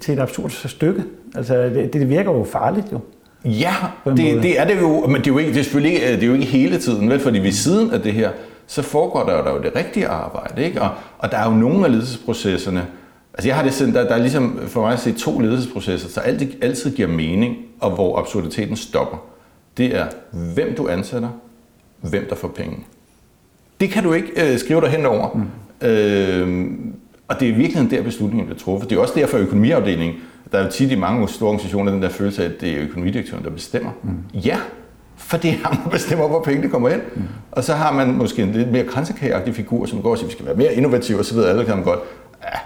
til 0.00 0.14
et 0.14 0.20
absurd 0.20 0.50
stykke. 0.50 1.04
Altså 1.36 1.54
det, 1.54 1.92
det 1.92 2.08
virker 2.08 2.32
jo 2.32 2.44
farligt 2.44 2.86
jo. 2.92 2.98
Ja, 3.44 3.74
det, 4.04 4.16
det 4.16 4.60
er 4.60 4.64
det 4.64 4.80
jo, 4.80 5.06
men 5.06 5.16
det 5.16 5.26
er 5.26 5.30
jo, 5.30 5.38
ikke, 5.38 5.52
det 5.52 5.58
er 5.58 5.62
selvfølgelig 5.62 5.94
ikke, 5.94 6.12
det 6.12 6.22
er 6.22 6.26
jo 6.26 6.32
ikke 6.32 6.44
hele 6.44 6.78
tiden, 6.78 7.10
vel? 7.10 7.20
fordi 7.20 7.38
ved 7.38 7.52
siden 7.52 7.90
af 7.90 8.00
det 8.00 8.12
her, 8.12 8.30
så 8.66 8.82
foregår 8.82 9.24
der 9.24 9.36
jo, 9.36 9.44
der 9.44 9.52
jo 9.52 9.62
det 9.62 9.76
rigtige 9.76 10.08
arbejde, 10.08 10.64
ikke? 10.64 10.82
Og, 10.82 10.88
og 11.18 11.30
der 11.30 11.36
er 11.36 11.50
jo 11.50 11.56
nogle 11.56 11.84
af 11.84 11.90
ledelsesprocesserne, 11.90 12.86
altså 13.34 13.48
jeg 13.48 13.56
har 13.56 13.62
det 13.62 13.72
sådan, 13.72 13.94
der, 13.94 14.08
der 14.08 14.14
er 14.14 14.18
ligesom 14.18 14.60
for 14.66 14.80
mig 14.80 14.92
at 14.92 15.00
se 15.00 15.12
to 15.12 15.38
ledelsesprocesser, 15.38 16.08
så 16.08 16.20
altid, 16.20 16.52
altid 16.62 16.96
giver 16.96 17.08
mening, 17.08 17.56
og 17.80 17.90
hvor 17.90 18.18
absurditeten 18.18 18.76
stopper. 18.76 19.18
Det 19.76 19.96
er, 19.96 20.06
hvem 20.54 20.74
du 20.76 20.88
ansætter, 20.88 21.28
hvem 22.00 22.26
der 22.28 22.34
får 22.34 22.48
penge. 22.48 22.76
Det 23.80 23.90
kan 23.90 24.04
du 24.04 24.12
ikke 24.12 24.52
øh, 24.52 24.58
skrive 24.58 24.80
dig 24.80 24.88
hen 24.88 25.06
over. 25.06 25.28
Mm. 25.34 25.88
Øh, 25.88 26.70
og 27.28 27.40
det 27.40 27.48
er 27.48 27.54
virkelig 27.54 27.90
der 27.90 28.02
beslutningen 28.02 28.46
bliver 28.46 28.58
truffet. 28.58 28.90
Det 28.90 28.96
er 28.96 29.00
også 29.00 29.14
derfor 29.16 29.38
økonomiafdelingen, 29.38 30.16
der 30.52 30.58
er 30.58 30.64
jo 30.64 30.70
tit 30.70 30.90
i 30.90 30.94
mange 30.94 31.28
store 31.28 31.48
organisationer 31.48 31.92
den 31.92 32.02
der 32.02 32.08
følelse 32.08 32.44
af, 32.44 32.48
at 32.48 32.60
det 32.60 32.72
er 32.72 32.82
økonomidirektøren, 32.82 33.44
der 33.44 33.50
bestemmer. 33.50 33.90
Mm. 34.02 34.38
Ja, 34.40 34.58
for 35.16 35.36
det 35.36 35.50
er 35.50 35.54
ham, 35.54 35.76
der 35.76 35.90
bestemmer, 35.90 36.28
hvor 36.28 36.42
pengene 36.42 36.68
kommer 36.68 36.88
ind. 36.88 37.02
Mm. 37.14 37.22
Og 37.52 37.64
så 37.64 37.74
har 37.74 37.92
man 37.92 38.08
måske 38.08 38.42
en 38.42 38.52
lidt 38.52 38.72
mere 38.72 38.84
kransekageagtig 38.84 39.54
figur, 39.54 39.86
som 39.86 40.02
går 40.02 40.10
og 40.10 40.18
siger, 40.18 40.26
at 40.26 40.28
vi 40.28 40.32
skal 40.32 40.46
være 40.46 40.56
mere 40.56 40.74
innovative 40.74 41.18
osv. 41.18 41.38
Alle 41.38 41.64
kan 41.64 41.82
godt, 41.82 42.00
ja, 42.42 42.58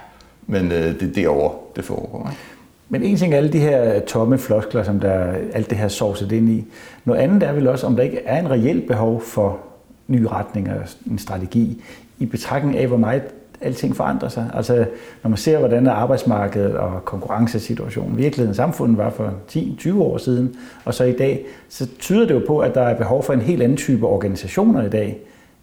men 0.51 0.73
øh, 0.73 1.01
det 1.01 1.03
er 1.03 1.13
derovre, 1.15 1.51
det 1.77 1.85
foregår. 1.85 2.29
Ikke? 2.31 2.41
Men 2.89 3.03
en 3.03 3.17
ting 3.17 3.33
er 3.33 3.37
alle 3.37 3.53
de 3.53 3.59
her 3.59 4.01
tomme 4.01 4.39
floskler, 4.39 4.83
som 4.83 5.01
der 5.01 5.35
alt 5.53 5.71
det 5.71 5.79
her 5.79 5.89
sovset 5.89 6.33
ind 6.33 6.49
i. 6.49 6.65
Noget 7.05 7.21
andet 7.21 7.43
er 7.43 7.53
vel 7.53 7.69
også, 7.69 7.87
om 7.87 7.97
der 7.97 8.03
ikke 8.03 8.21
er 8.25 8.41
en 8.41 8.51
reelt 8.51 8.87
behov 8.87 9.21
for 9.21 9.59
nye 10.07 10.29
retninger, 10.29 10.75
en 11.11 11.19
strategi, 11.19 11.85
i 12.19 12.27
betragtning 12.27 12.77
af, 12.79 12.87
hvor 12.87 12.97
meget 12.97 13.23
alting 13.61 13.97
forandrer 13.97 14.29
sig. 14.29 14.51
Altså, 14.55 14.85
når 15.23 15.29
man 15.29 15.37
ser, 15.37 15.59
hvordan 15.59 15.87
arbejdsmarkedet 15.87 16.77
og 16.77 17.05
konkurrencesituationen, 17.05 18.19
virkeligheden, 18.19 18.55
samfundet 18.55 18.99
var 18.99 19.11
for 19.11 19.33
10-20 19.51 19.95
år 19.95 20.19
siden, 20.19 20.57
og 20.85 20.95
så 20.95 21.05
i 21.05 21.13
dag, 21.13 21.47
så 21.69 21.89
tyder 21.99 22.27
det 22.27 22.35
jo 22.35 22.43
på, 22.47 22.59
at 22.59 22.75
der 22.75 22.83
er 22.83 22.97
behov 22.97 23.23
for 23.23 23.33
en 23.33 23.41
helt 23.41 23.63
anden 23.63 23.77
type 23.77 24.07
organisationer 24.07 24.87
i 24.87 24.91
dag, 24.91 25.19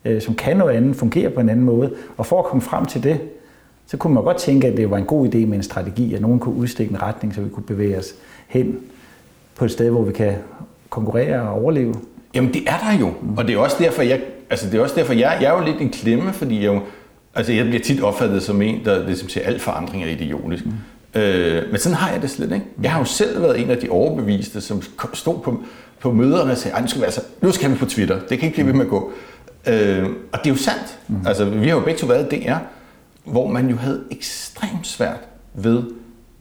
øh, 0.05 0.21
som 0.21 0.35
kan 0.35 0.57
noget 0.57 0.75
andet, 0.75 0.95
fungerer 0.95 1.29
på 1.29 1.39
en 1.39 1.49
anden 1.49 1.65
måde. 1.65 1.91
Og 2.17 2.25
for 2.25 2.39
at 2.39 2.45
komme 2.45 2.61
frem 2.61 2.85
til 2.85 3.03
det, 3.03 3.19
så 3.87 3.97
kunne 3.97 4.13
man 4.13 4.23
godt 4.23 4.37
tænke, 4.37 4.67
at 4.67 4.77
det 4.77 4.89
var 4.89 4.97
en 4.97 5.05
god 5.05 5.27
idé 5.27 5.37
med 5.37 5.57
en 5.57 5.63
strategi, 5.63 6.13
at 6.13 6.21
nogen 6.21 6.39
kunne 6.39 6.55
udstikke 6.55 6.91
en 6.91 7.01
retning, 7.01 7.35
så 7.35 7.41
vi 7.41 7.49
kunne 7.49 7.63
bevæge 7.63 7.97
os 7.97 8.13
hen 8.47 8.79
på 9.55 9.65
et 9.65 9.71
sted, 9.71 9.89
hvor 9.89 10.03
vi 10.03 10.13
kan 10.13 10.33
konkurrere 10.89 11.41
og 11.41 11.61
overleve. 11.61 11.95
Jamen 12.35 12.53
det 12.53 12.61
er 12.67 12.77
der 12.77 12.99
jo, 12.99 13.13
og 13.37 13.47
det 13.47 13.55
er 13.55 13.59
også 13.59 13.75
derfor, 13.79 14.01
jeg, 14.01 14.21
altså 14.49 14.69
det 14.69 14.77
er 14.77 14.83
også 14.83 14.95
derfor, 14.95 15.13
jeg, 15.13 15.37
jeg 15.41 15.53
er 15.53 15.59
jo 15.59 15.65
lidt 15.65 15.81
en 15.81 15.89
klemme, 15.89 16.33
fordi 16.33 16.63
jeg 16.63 16.73
jo, 16.73 16.79
Altså, 17.35 17.53
jeg 17.53 17.65
bliver 17.65 17.81
tit 17.81 18.01
opfattet 18.01 18.43
som 18.43 18.61
en, 18.61 18.85
der 18.85 19.05
ligesom 19.05 19.29
siger, 19.29 19.45
at 19.47 19.53
al 19.53 19.59
forandring 19.59 20.03
er 20.03 20.07
idiotisk. 20.07 20.65
Mm. 20.65 21.21
Øh, 21.21 21.63
men 21.71 21.79
sådan 21.79 21.95
har 21.95 22.11
jeg 22.11 22.21
det 22.21 22.29
slet 22.29 22.51
ikke. 22.51 22.65
Jeg 22.81 22.91
har 22.91 22.99
jo 22.99 23.05
selv 23.05 23.41
været 23.41 23.61
en 23.61 23.69
af 23.69 23.77
de 23.77 23.89
overbeviste, 23.89 24.61
som 24.61 24.81
stod 25.13 25.39
på, 25.39 25.63
på 25.99 26.11
møderne 26.11 26.51
og 26.51 26.57
sagde, 26.57 26.81
nu 26.81 26.87
skal, 26.87 27.01
vi 27.01 27.05
altså, 27.05 27.21
nu 27.41 27.51
skal 27.51 27.71
vi 27.71 27.75
på 27.75 27.85
Twitter. 27.85 28.19
Det 28.29 28.39
kan 28.39 28.47
ikke 28.47 28.55
blive 28.55 28.67
ved 28.67 28.73
med 28.73 28.85
at 28.85 28.89
gå. 28.89 29.11
Øh, 29.67 30.05
og 30.31 30.39
det 30.39 30.45
er 30.45 30.49
jo 30.49 30.55
sandt. 30.55 30.99
Mm. 31.07 31.15
Altså, 31.27 31.45
vi 31.45 31.67
har 31.67 31.75
jo 31.75 31.81
begge 31.81 31.99
to 31.99 32.07
været 32.07 32.31
DR, 32.31 32.55
hvor 33.25 33.47
man 33.47 33.69
jo 33.69 33.75
havde 33.75 34.03
ekstremt 34.11 34.87
svært 34.87 35.19
ved 35.53 35.83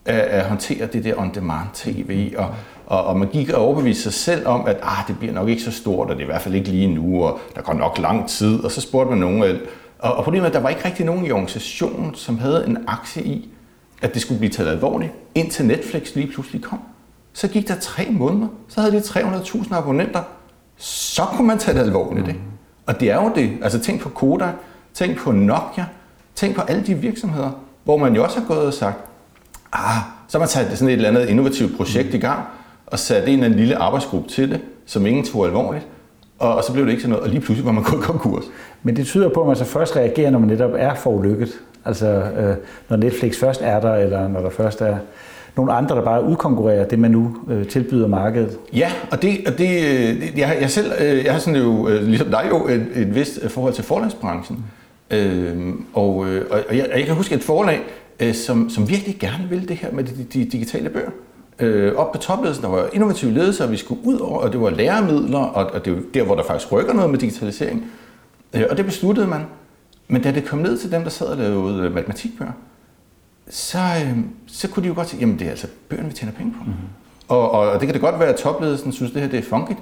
at, 0.04 0.18
at 0.18 0.44
håndtere 0.44 0.86
det 0.86 1.04
der 1.04 1.14
on-demand-tv, 1.16 2.34
og, 2.36 2.54
og, 2.86 3.04
og 3.04 3.18
man 3.18 3.28
gik 3.28 3.50
og 3.50 3.62
overbeviste 3.62 4.02
sig 4.02 4.12
selv 4.12 4.46
om, 4.46 4.66
at 4.66 4.76
ah, 4.82 5.08
det 5.08 5.18
bliver 5.18 5.34
nok 5.34 5.48
ikke 5.48 5.62
så 5.62 5.70
stort, 5.70 6.10
og 6.10 6.16
det 6.16 6.22
er 6.22 6.26
i 6.26 6.30
hvert 6.30 6.42
fald 6.42 6.54
ikke 6.54 6.68
lige 6.68 6.94
nu, 6.94 7.24
og 7.24 7.38
der 7.54 7.62
går 7.62 7.72
nok 7.72 7.98
lang 7.98 8.28
tid. 8.28 8.64
Og 8.64 8.70
så 8.70 8.80
spurgte 8.80 9.10
man 9.10 9.18
nogen, 9.18 9.58
og, 9.98 10.14
og 10.14 10.24
problemet 10.24 10.44
er, 10.44 10.48
at 10.48 10.54
der 10.54 10.60
var 10.60 10.68
ikke 10.68 10.84
rigtig 10.84 11.06
nogen 11.06 11.26
i 11.26 11.30
organisationen, 11.30 12.14
som 12.14 12.38
havde 12.38 12.64
en 12.66 12.78
aktie 12.86 13.24
i, 13.24 13.48
at 14.02 14.14
det 14.14 14.22
skulle 14.22 14.38
blive 14.38 14.50
taget 14.50 14.70
alvorligt, 14.70 15.12
indtil 15.34 15.64
Netflix 15.64 16.14
lige 16.14 16.26
pludselig 16.32 16.62
kom. 16.62 16.80
Så 17.32 17.48
gik 17.48 17.68
der 17.68 17.74
tre 17.80 18.06
måneder, 18.10 18.48
så 18.68 18.80
havde 18.80 18.92
de 18.92 19.00
300.000 19.00 19.74
abonnenter. 19.74 20.22
Så 20.76 21.22
kunne 21.22 21.46
man 21.46 21.58
tage 21.58 21.78
det 21.78 21.84
alvorligt. 21.84 22.28
Ikke? 22.28 22.40
Og 22.86 23.00
det 23.00 23.10
er 23.10 23.22
jo 23.22 23.32
det. 23.34 23.58
Altså 23.62 23.78
tænk 23.78 24.00
på 24.00 24.08
Kodak, 24.08 24.54
tænk 24.94 25.18
på 25.18 25.32
Nokia, 25.32 25.84
tænk 26.34 26.56
på 26.56 26.60
alle 26.60 26.82
de 26.86 26.94
virksomheder, 26.94 27.50
hvor 27.84 27.96
man 27.96 28.14
jo 28.14 28.24
også 28.24 28.38
har 28.40 28.46
gået 28.46 28.66
og 28.66 28.74
sagt, 28.74 28.96
ah, 29.72 29.96
så 30.28 30.38
har 30.38 30.42
man 30.42 30.48
taget 30.48 30.78
sådan 30.78 30.88
et 30.88 30.94
eller 30.94 31.08
andet 31.08 31.28
innovativt 31.28 31.76
projekt 31.76 32.14
i 32.14 32.18
gang, 32.18 32.40
og 32.86 32.98
sat 32.98 33.22
en 33.22 33.28
eller 33.28 33.44
anden 33.44 33.58
lille 33.58 33.76
arbejdsgruppe 33.76 34.28
til 34.28 34.50
det, 34.50 34.60
som 34.86 35.06
ingen 35.06 35.24
tog 35.24 35.46
alvorligt 35.46 35.86
og, 36.38 36.54
og 36.54 36.64
så 36.64 36.72
blev 36.72 36.84
det 36.84 36.90
ikke 36.90 37.02
til 37.02 37.10
noget, 37.10 37.24
og 37.24 37.30
lige 37.30 37.40
pludselig 37.40 37.66
var 37.66 37.72
man 37.72 37.84
gået 37.90 38.02
konkurs. 38.02 38.44
Men 38.82 38.96
det 38.96 39.06
tyder 39.06 39.28
på, 39.28 39.40
at 39.40 39.46
man 39.46 39.56
så 39.56 39.64
først 39.64 39.96
reagerer, 39.96 40.30
når 40.30 40.38
man 40.38 40.48
netop 40.48 40.70
er 40.76 40.94
forulykket. 40.94 41.60
Altså 41.84 42.06
øh, 42.06 42.56
når 42.88 42.96
Netflix 42.96 43.38
først 43.38 43.60
er 43.62 43.80
der, 43.80 43.94
eller 43.94 44.28
når 44.28 44.40
der 44.40 44.50
først 44.50 44.80
er 44.80 44.96
nogle 45.56 45.72
andre, 45.72 45.96
der 45.96 46.02
bare 46.02 46.24
udkonkurrerer 46.24 46.88
det, 46.88 46.98
man 46.98 47.10
nu 47.10 47.36
øh, 47.50 47.66
tilbyder 47.66 48.06
markedet. 48.06 48.58
Ja, 48.72 48.92
og 49.10 49.22
det, 49.22 49.38
og 49.46 49.58
det, 49.58 49.68
øh, 49.68 50.38
jeg, 50.38 50.58
jeg 50.60 50.70
selv, 50.70 50.92
øh, 51.00 51.24
jeg 51.24 51.32
har 51.32 51.38
sådan 51.40 51.60
jo, 51.60 51.88
øh, 51.88 52.02
ligesom 52.02 52.30
dig 52.30 52.46
jo, 52.50 52.66
et, 52.66 52.86
et 52.94 53.14
vist 53.14 53.50
forhold 53.50 53.74
til 53.74 53.84
forlagsbranchen. 53.84 54.64
Øh, 55.10 55.74
og, 55.92 56.28
øh, 56.28 56.46
og 56.50 56.76
jeg, 56.76 56.90
jeg 56.96 57.06
kan 57.06 57.14
huske 57.14 57.34
et 57.34 57.42
forlag, 57.42 57.80
øh, 58.20 58.34
som, 58.34 58.70
som 58.70 58.88
virkelig 58.88 59.16
gerne 59.20 59.48
ville 59.48 59.68
det 59.68 59.76
her 59.76 59.92
med 59.92 60.04
de, 60.04 60.24
de 60.24 60.44
digitale 60.44 60.90
bøger 60.90 61.10
øh, 61.58 61.94
op 61.94 62.12
på 62.12 62.18
topledelsen, 62.18 62.64
der 62.64 62.70
var 62.70 62.88
innovative 62.92 63.32
ledelse, 63.32 63.64
og 63.64 63.70
vi 63.70 63.76
skulle 63.76 64.00
ud 64.04 64.18
over, 64.18 64.38
og 64.38 64.52
det 64.52 64.60
var 64.60 64.70
læremidler, 64.70 65.38
og, 65.38 65.70
og 65.72 65.84
det 65.84 65.96
var 65.96 66.02
der, 66.14 66.24
hvor 66.24 66.34
der 66.34 66.44
faktisk 66.44 66.72
rykker 66.72 66.92
noget 66.92 67.10
med 67.10 67.18
digitalisering. 67.18 67.86
Øh, 68.52 68.64
og 68.70 68.76
det 68.76 68.86
besluttede 68.86 69.26
man. 69.26 69.40
Men 70.08 70.22
da 70.22 70.32
det 70.32 70.44
kom 70.44 70.58
ned 70.58 70.78
til 70.78 70.92
dem, 70.92 71.02
der 71.02 71.10
sad 71.10 71.26
og 71.26 71.36
lavede 71.36 71.84
øh, 71.84 71.94
matematikbøger, 71.94 72.52
så, 73.48 73.78
øh, 73.78 74.18
så 74.46 74.68
kunne 74.68 74.82
de 74.82 74.88
jo 74.88 74.94
godt 74.94 75.08
sige, 75.08 75.20
jamen 75.20 75.38
det 75.38 75.46
er 75.46 75.50
altså 75.50 75.66
bøgerne, 75.88 76.08
vi 76.08 76.14
tjener 76.14 76.32
penge 76.32 76.52
på. 76.52 76.64
Mm-hmm. 76.64 76.78
Og, 77.28 77.50
og, 77.50 77.70
og 77.70 77.80
det 77.80 77.88
kan 77.88 77.92
det 77.92 78.00
godt 78.00 78.20
være, 78.20 78.28
at 78.28 78.36
topledelsen 78.36 78.92
synes, 78.92 79.12
det 79.12 79.22
her 79.22 79.28
det 79.28 79.38
er 79.38 79.42
funky, 79.42 79.72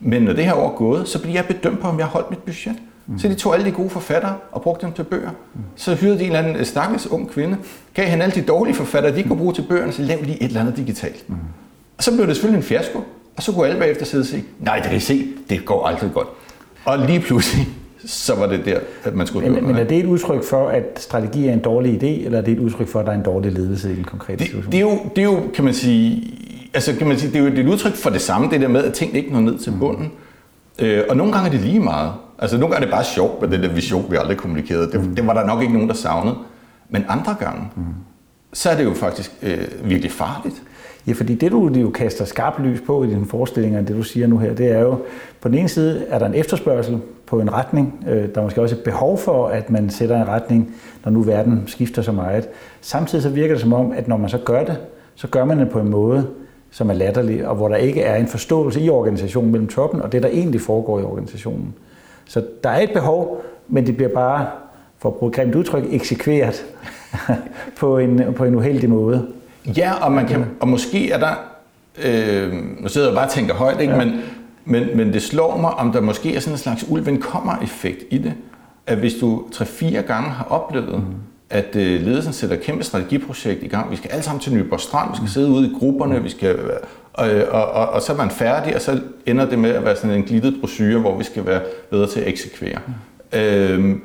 men 0.00 0.22
når 0.22 0.32
det 0.32 0.44
her 0.44 0.54
år 0.54 0.72
er 0.72 0.76
gået, 0.76 1.08
så 1.08 1.22
bliver 1.22 1.34
jeg 1.34 1.46
bedømt 1.46 1.80
på, 1.80 1.88
om 1.88 1.98
jeg 1.98 2.06
har 2.06 2.12
holdt 2.12 2.30
mit 2.30 2.38
budget. 2.38 2.76
Mm. 3.08 3.18
Så 3.18 3.28
de 3.28 3.34
tog 3.34 3.54
alle 3.54 3.66
de 3.66 3.70
gode 3.70 3.90
forfattere 3.90 4.36
og 4.52 4.62
brugte 4.62 4.86
dem 4.86 4.94
til 4.94 5.02
bøger. 5.02 5.30
Mm. 5.30 5.60
Så 5.76 5.94
hyrede 5.94 6.18
de 6.18 6.20
en 6.20 6.26
eller 6.26 6.38
anden 6.38 6.64
stakkels 6.64 7.06
ung 7.06 7.30
kvinde, 7.30 7.56
gav 7.94 8.06
hende 8.06 8.24
alle 8.24 8.34
de 8.34 8.42
dårlige 8.42 8.74
forfattere, 8.74 9.16
de 9.16 9.22
kunne 9.22 9.38
bruge 9.38 9.52
til 9.52 9.62
bøgerne, 9.68 9.92
så 9.92 10.02
lav 10.02 10.22
lige 10.22 10.42
et 10.42 10.46
eller 10.46 10.60
andet 10.60 10.76
digitalt. 10.76 11.28
Mm. 11.28 11.34
Og 11.98 12.04
så 12.04 12.14
blev 12.14 12.26
det 12.26 12.36
selvfølgelig 12.36 12.58
en 12.58 12.64
fiasko, 12.64 12.98
og 13.36 13.42
så 13.42 13.52
kunne 13.52 13.66
alle 13.66 13.78
bagefter 13.78 14.04
sidde 14.04 14.22
og 14.22 14.26
sige, 14.26 14.44
nej, 14.60 14.76
det 14.76 14.84
kan 14.84 14.96
I 14.96 15.00
se, 15.00 15.26
det 15.50 15.64
går 15.64 15.86
aldrig 15.86 16.10
godt. 16.14 16.28
Og 16.84 16.98
lige 16.98 17.20
pludselig, 17.20 17.68
så 18.04 18.34
var 18.34 18.46
det 18.46 18.64
der, 18.64 18.78
at 19.04 19.14
man 19.14 19.26
skulle 19.26 19.50
men, 19.50 19.66
men 19.66 19.76
er 19.76 19.84
det 19.84 19.98
et 19.98 20.06
udtryk 20.06 20.44
for, 20.44 20.68
at 20.68 20.84
strategi 20.96 21.46
er 21.46 21.52
en 21.52 21.58
dårlig 21.58 22.02
idé, 22.02 22.24
eller 22.24 22.38
er 22.38 22.42
det 22.42 22.52
et 22.52 22.58
udtryk 22.58 22.88
for, 22.88 23.00
at 23.00 23.06
der 23.06 23.12
er 23.12 23.16
en 23.16 23.22
dårlig 23.22 23.52
ledelse 23.52 23.92
i 23.92 23.96
den 23.96 24.04
konkrete 24.04 24.44
situation? 24.44 24.64
Det, 24.64 24.72
det, 24.72 24.78
er, 24.78 24.82
jo, 24.82 24.98
det 25.16 25.18
er 25.18 25.24
jo, 25.24 25.42
kan 25.54 25.64
man 25.64 25.74
sige, 25.74 26.34
altså 26.74 26.94
kan 26.96 27.06
man 27.06 27.18
sige, 27.18 27.32
det 27.32 27.38
er 27.38 27.50
jo 27.50 27.60
et 27.60 27.68
udtryk 27.68 27.94
for 27.94 28.10
det 28.10 28.20
samme, 28.20 28.50
det 28.50 28.60
der 28.60 28.68
med, 28.68 28.84
at 28.84 28.92
ting 28.92 29.16
ikke 29.16 29.32
når 29.32 29.40
ned 29.40 29.58
til 29.58 29.72
bunden. 29.78 30.12
Mm. 30.78 30.84
Øh, 30.84 31.04
og 31.08 31.16
nogle 31.16 31.32
gange 31.32 31.46
er 31.46 31.50
det 31.50 31.60
lige 31.60 31.80
meget. 31.80 32.12
Altså 32.38 32.58
nogle 32.58 32.74
gange 32.74 32.86
er 32.86 32.90
det 32.90 32.94
bare 32.94 33.04
sjovt 33.04 33.40
med 33.40 33.48
den 33.48 33.62
der 33.62 33.68
vision, 33.68 34.10
vi 34.10 34.16
aldrig 34.16 34.36
kommunikerede. 34.36 34.92
Det, 34.92 35.08
mm. 35.08 35.14
det 35.14 35.26
var 35.26 35.34
der 35.34 35.46
nok 35.46 35.62
ikke 35.62 35.72
nogen, 35.72 35.88
der 35.88 35.94
savnede. 35.94 36.36
Men 36.88 37.04
andre 37.08 37.36
gange, 37.40 37.68
mm. 37.76 37.82
så 38.52 38.70
er 38.70 38.76
det 38.76 38.84
jo 38.84 38.94
faktisk 38.94 39.32
øh, 39.42 39.58
virkelig 39.84 40.12
farligt. 40.12 40.62
Ja, 41.06 41.12
fordi 41.12 41.34
det 41.34 41.52
du 41.52 41.68
jo 41.68 41.90
kaster 41.90 42.24
skarpt 42.24 42.62
lys 42.62 42.80
på 42.80 43.04
i 43.04 43.06
dine 43.06 43.26
forestillinger, 43.26 43.80
det 43.80 43.96
du 43.96 44.02
siger 44.02 44.26
nu 44.26 44.38
her, 44.38 44.54
det 44.54 44.72
er 44.72 44.80
jo, 44.80 44.98
på 45.40 45.48
den 45.48 45.58
ene 45.58 45.68
side 45.68 46.04
er 46.08 46.18
der 46.18 46.26
en 46.26 46.34
efterspørgsel 46.34 47.00
på 47.26 47.40
en 47.40 47.52
retning. 47.52 48.04
Øh, 48.08 48.28
der 48.34 48.40
er 48.40 48.42
måske 48.42 48.62
også 48.62 48.74
et 48.74 48.84
behov 48.84 49.18
for, 49.18 49.48
at 49.48 49.70
man 49.70 49.90
sætter 49.90 50.22
en 50.22 50.28
retning, 50.28 50.74
når 51.04 51.12
nu 51.12 51.22
verden 51.22 51.62
skifter 51.66 52.02
så 52.02 52.12
meget. 52.12 52.48
Samtidig 52.80 53.22
så 53.22 53.28
virker 53.28 53.54
det 53.54 53.60
som 53.60 53.72
om, 53.72 53.92
at 53.92 54.08
når 54.08 54.16
man 54.16 54.30
så 54.30 54.38
gør 54.38 54.64
det, 54.64 54.76
så 55.14 55.26
gør 55.26 55.44
man 55.44 55.58
det 55.58 55.70
på 55.70 55.80
en 55.80 55.88
måde, 55.88 56.26
som 56.70 56.90
er 56.90 56.94
latterlig, 56.94 57.48
og 57.48 57.56
hvor 57.56 57.68
der 57.68 57.76
ikke 57.76 58.02
er 58.02 58.16
en 58.16 58.26
forståelse 58.26 58.80
i 58.80 58.90
organisationen 58.90 59.52
mellem 59.52 59.68
toppen 59.68 60.02
og 60.02 60.12
det, 60.12 60.22
der 60.22 60.28
egentlig 60.28 60.60
foregår 60.60 61.00
i 61.00 61.02
organisationen. 61.02 61.74
Så 62.28 62.42
der 62.64 62.70
er 62.70 62.80
et 62.80 62.90
behov, 62.92 63.44
men 63.68 63.86
det 63.86 63.96
bliver 63.96 64.10
bare, 64.14 64.46
for 64.98 65.08
at 65.08 65.14
bruge 65.14 65.30
et 65.30 65.36
grimt 65.36 65.54
udtryk, 65.54 65.84
eksekveret 65.90 66.64
på, 67.78 67.98
en, 67.98 68.34
på 68.36 68.44
en 68.44 68.54
uheldig 68.54 68.90
måde. 68.90 69.26
Ja, 69.76 70.04
og, 70.04 70.12
man 70.12 70.26
kan, 70.26 70.44
og 70.60 70.68
måske 70.68 71.10
er 71.10 71.18
der, 71.18 71.34
øh, 72.04 72.52
nu 72.80 72.88
sidder 72.88 73.06
jeg 73.06 73.14
bare 73.14 73.26
og 73.26 73.30
tænker 73.30 73.54
højt, 73.54 73.80
ikke? 73.80 73.92
Ja. 73.92 74.04
Men, 74.04 74.20
men, 74.64 74.96
men 74.96 75.12
det 75.12 75.22
slår 75.22 75.56
mig, 75.56 75.70
om 75.70 75.92
der 75.92 76.00
måske 76.00 76.36
er 76.36 76.40
sådan 76.40 76.54
en 76.54 76.58
slags 76.58 76.84
ulven 76.88 77.20
kommer-effekt 77.20 78.04
i 78.10 78.18
det, 78.18 78.34
at 78.86 78.98
hvis 78.98 79.14
du 79.14 79.44
tre-fire 79.52 80.02
gange 80.02 80.30
har 80.30 80.44
oplevet, 80.44 80.94
mm. 80.94 81.14
at 81.50 81.76
øh, 81.76 82.00
ledelsen 82.02 82.32
sætter 82.32 82.56
et 82.56 82.62
kæmpe 82.62 82.84
strategiprojekt 82.84 83.62
i 83.62 83.68
gang, 83.68 83.90
vi 83.90 83.96
skal 83.96 84.10
alle 84.10 84.22
sammen 84.22 84.40
til 84.40 84.54
Nyborg 84.54 84.80
Strand, 84.80 85.10
vi 85.10 85.16
skal 85.16 85.24
mm. 85.24 85.28
sidde 85.28 85.50
ude 85.50 85.66
i 85.66 85.74
grupperne, 85.78 86.22
vi 86.22 86.28
skal 86.28 86.58
Og, 87.18 87.30
og, 87.50 87.72
og, 87.72 87.88
og 87.88 88.02
så 88.02 88.12
er 88.12 88.16
man 88.16 88.30
færdig, 88.30 88.74
og 88.74 88.80
så 88.80 89.00
ender 89.26 89.48
det 89.48 89.58
med 89.58 89.70
at 89.70 89.84
være 89.84 89.96
sådan 89.96 90.16
en 90.16 90.22
glittet 90.22 90.56
brochure, 90.60 91.00
hvor 91.00 91.18
vi 91.18 91.24
skal 91.24 91.46
være 91.46 91.60
bedre 91.90 92.06
til 92.06 92.20
at 92.20 92.28
eksekvere. 92.28 92.80
Øhm, 93.32 94.02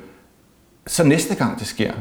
så 0.86 1.04
næste 1.04 1.34
gang 1.34 1.58
det 1.58 1.66
sker, 1.66 1.92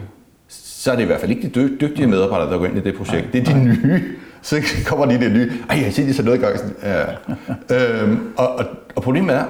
så 0.48 0.92
er 0.92 0.96
det 0.96 1.04
i 1.04 1.06
hvert 1.06 1.20
fald 1.20 1.32
ikke 1.32 1.50
de 1.50 1.78
dygtige 1.82 2.08
medarbejdere, 2.08 2.52
der 2.52 2.58
går 2.58 2.66
ind 2.66 2.78
i 2.78 2.82
det 2.82 2.96
projekt. 2.96 3.34
Det 3.34 3.42
er 3.42 3.54
de 3.54 3.64
nye. 3.64 4.04
Så 4.42 4.62
kommer 4.86 5.06
de 5.06 5.20
det 5.20 5.32
nye. 5.32 5.52
Ej, 5.70 5.82
jeg 5.84 5.94
siger, 5.94 6.08
de 6.08 6.14
så 6.14 6.24
noget 6.24 6.38
i 6.38 6.42
gang. 6.42 6.56
Ja. 6.84 8.04
øhm, 8.04 8.20
og, 8.38 8.56
og, 8.56 8.66
og 8.96 9.04
problemet 9.04 9.36
er, 9.36 9.46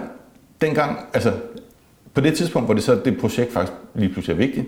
dengang, 0.62 1.00
altså 1.14 1.34
på 2.14 2.22
det 2.22 2.34
tidspunkt, 2.34 2.68
hvor 2.68 2.74
det 2.74 2.84
så 2.84 3.00
det 3.06 3.18
projekt 3.18 3.54
faktisk 3.54 3.74
lige 3.96 4.14
pludselig 4.14 4.34
er 4.34 4.38
vigtigt, 4.38 4.68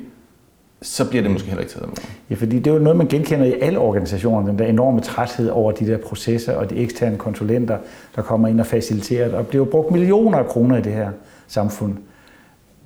så 0.86 1.10
bliver 1.10 1.22
det 1.22 1.32
måske 1.32 1.48
heller 1.48 1.62
ikke 1.62 1.74
taget 1.74 1.84
alvorligt. 1.84 2.10
Ja, 2.30 2.36
fordi 2.36 2.60
det 2.60 2.68
er 2.68 2.74
jo 2.74 2.80
noget, 2.80 2.98
man 2.98 3.08
genkender 3.08 3.46
i 3.46 3.54
alle 3.62 3.80
organisationer, 3.80 4.48
den 4.48 4.60
der 4.60 4.65
enorme 4.65 5.01
træthed 5.01 5.50
over 5.50 5.72
de 5.72 5.88
der 5.88 5.98
processer 5.98 6.56
og 6.56 6.70
de 6.70 6.75
eksterne 6.75 7.18
konsulenter, 7.18 7.77
der 8.15 8.22
kommer 8.22 8.48
ind 8.48 8.60
og 8.60 8.65
faciliterer 8.65 9.25
det, 9.25 9.34
og 9.36 9.48
bliver 9.48 9.65
brugt 9.65 9.92
millioner 9.92 10.38
af 10.38 10.46
kroner 10.46 10.77
i 10.77 10.82
det 10.82 10.94
her 10.94 11.10
samfund. 11.48 11.94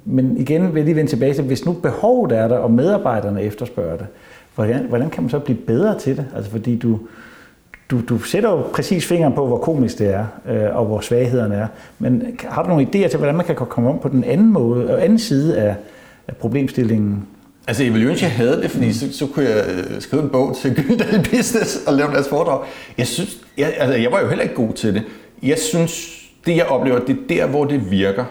Men 0.05 0.37
igen 0.37 0.61
vil 0.61 0.75
jeg 0.75 0.85
lige 0.85 0.95
vende 0.95 1.11
tilbage 1.11 1.33
til, 1.33 1.43
hvis 1.43 1.65
nu 1.65 1.73
behovet 1.73 2.31
er 2.31 2.47
der, 2.47 2.57
og 2.57 2.71
medarbejderne 2.71 3.41
efterspørger 3.41 3.97
det, 3.97 4.07
hvordan, 4.55 4.85
hvordan 4.85 5.09
kan 5.09 5.23
man 5.23 5.29
så 5.29 5.39
blive 5.39 5.57
bedre 5.57 5.99
til 5.99 6.17
det? 6.17 6.25
Altså 6.35 6.51
fordi 6.51 6.77
du, 6.77 6.99
du, 7.91 8.01
du 8.09 8.19
sætter 8.19 8.49
jo 8.49 8.61
præcis 8.73 9.05
fingeren 9.05 9.33
på, 9.33 9.47
hvor 9.47 9.57
komisk 9.57 9.99
det 9.99 10.13
er, 10.13 10.25
øh, 10.49 10.77
og 10.77 10.85
hvor 10.85 10.99
svaghederne 10.99 11.55
er. 11.55 11.67
Men 11.99 12.37
har 12.43 12.63
du 12.63 12.69
nogle 12.69 12.87
idéer 12.87 13.07
til, 13.07 13.17
hvordan 13.17 13.35
man 13.35 13.45
kan 13.45 13.55
komme 13.55 13.89
om 13.89 13.99
på 13.99 14.09
den 14.09 14.23
anden 14.23 14.49
måde, 14.49 14.93
og 14.93 15.03
anden 15.03 15.19
side 15.19 15.57
af, 15.57 15.75
af 16.27 16.35
problemstillingen? 16.35 17.27
Altså, 17.69 17.83
jeg 17.83 17.93
ville 17.93 18.03
jo 18.05 18.11
ikke, 18.11 18.23
jeg 18.23 18.31
havde 18.31 18.61
det, 18.61 18.71
fordi 18.71 18.93
så, 18.93 19.17
så 19.17 19.27
kunne 19.27 19.45
jeg 19.45 19.65
øh, 19.69 20.01
skrive 20.01 20.23
en 20.23 20.29
bog 20.29 20.57
til 20.57 20.75
Gyldal 20.75 21.23
Business 21.31 21.79
og 21.87 21.93
lave 21.93 22.11
deres 22.11 22.27
foredrag. 22.27 22.65
Jeg 22.97 23.07
synes, 23.07 23.37
jeg, 23.57 23.73
altså, 23.77 23.97
jeg 23.97 24.11
var 24.11 24.19
jo 24.19 24.27
heller 24.27 24.43
ikke 24.43 24.55
god 24.55 24.73
til 24.73 24.93
det. 24.93 25.03
Jeg 25.43 25.57
synes, 25.59 26.21
det 26.45 26.55
jeg 26.55 26.65
oplever, 26.65 26.99
det 26.99 27.15
er 27.15 27.27
der, 27.29 27.47
hvor 27.47 27.65
det 27.65 27.91
virker. 27.91 28.25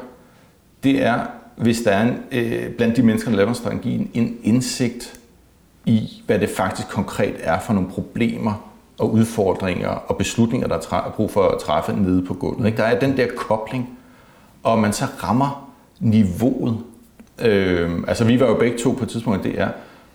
Det 0.82 1.02
er, 1.02 1.26
hvis 1.56 1.80
der 1.80 1.90
er 1.90 2.08
en, 2.08 2.16
øh, 2.32 2.70
blandt 2.70 2.96
de 2.96 3.02
mennesker, 3.02 3.30
der 3.30 3.36
laver 3.36 3.52
strategien, 3.52 4.10
en 4.14 4.36
indsigt 4.42 5.20
i, 5.86 6.22
hvad 6.26 6.38
det 6.38 6.48
faktisk 6.48 6.88
konkret 6.88 7.34
er 7.40 7.60
for 7.60 7.72
nogle 7.72 7.88
problemer 7.88 8.70
og 8.98 9.12
udfordringer 9.12 9.88
og 9.88 10.16
beslutninger, 10.16 10.68
der 10.68 10.74
er 10.74 11.12
brug 11.16 11.30
for 11.30 11.48
at 11.48 11.60
træffe 11.60 11.92
nede 11.92 12.22
på 12.22 12.34
gulvet. 12.34 12.66
Ikke? 12.66 12.78
Der 12.78 12.84
er 12.84 13.00
den 13.00 13.16
der 13.16 13.26
kobling, 13.36 13.98
og 14.62 14.78
man 14.78 14.92
så 14.92 15.04
rammer 15.04 15.70
niveauet 16.00 16.78
Øh, 17.44 17.90
altså 18.08 18.24
vi 18.24 18.40
var 18.40 18.46
jo 18.46 18.54
begge 18.54 18.78
to 18.78 18.92
på 18.92 19.04
et 19.04 19.08
tidspunkt 19.08 19.46
i 19.46 19.52
DR. 19.52 19.68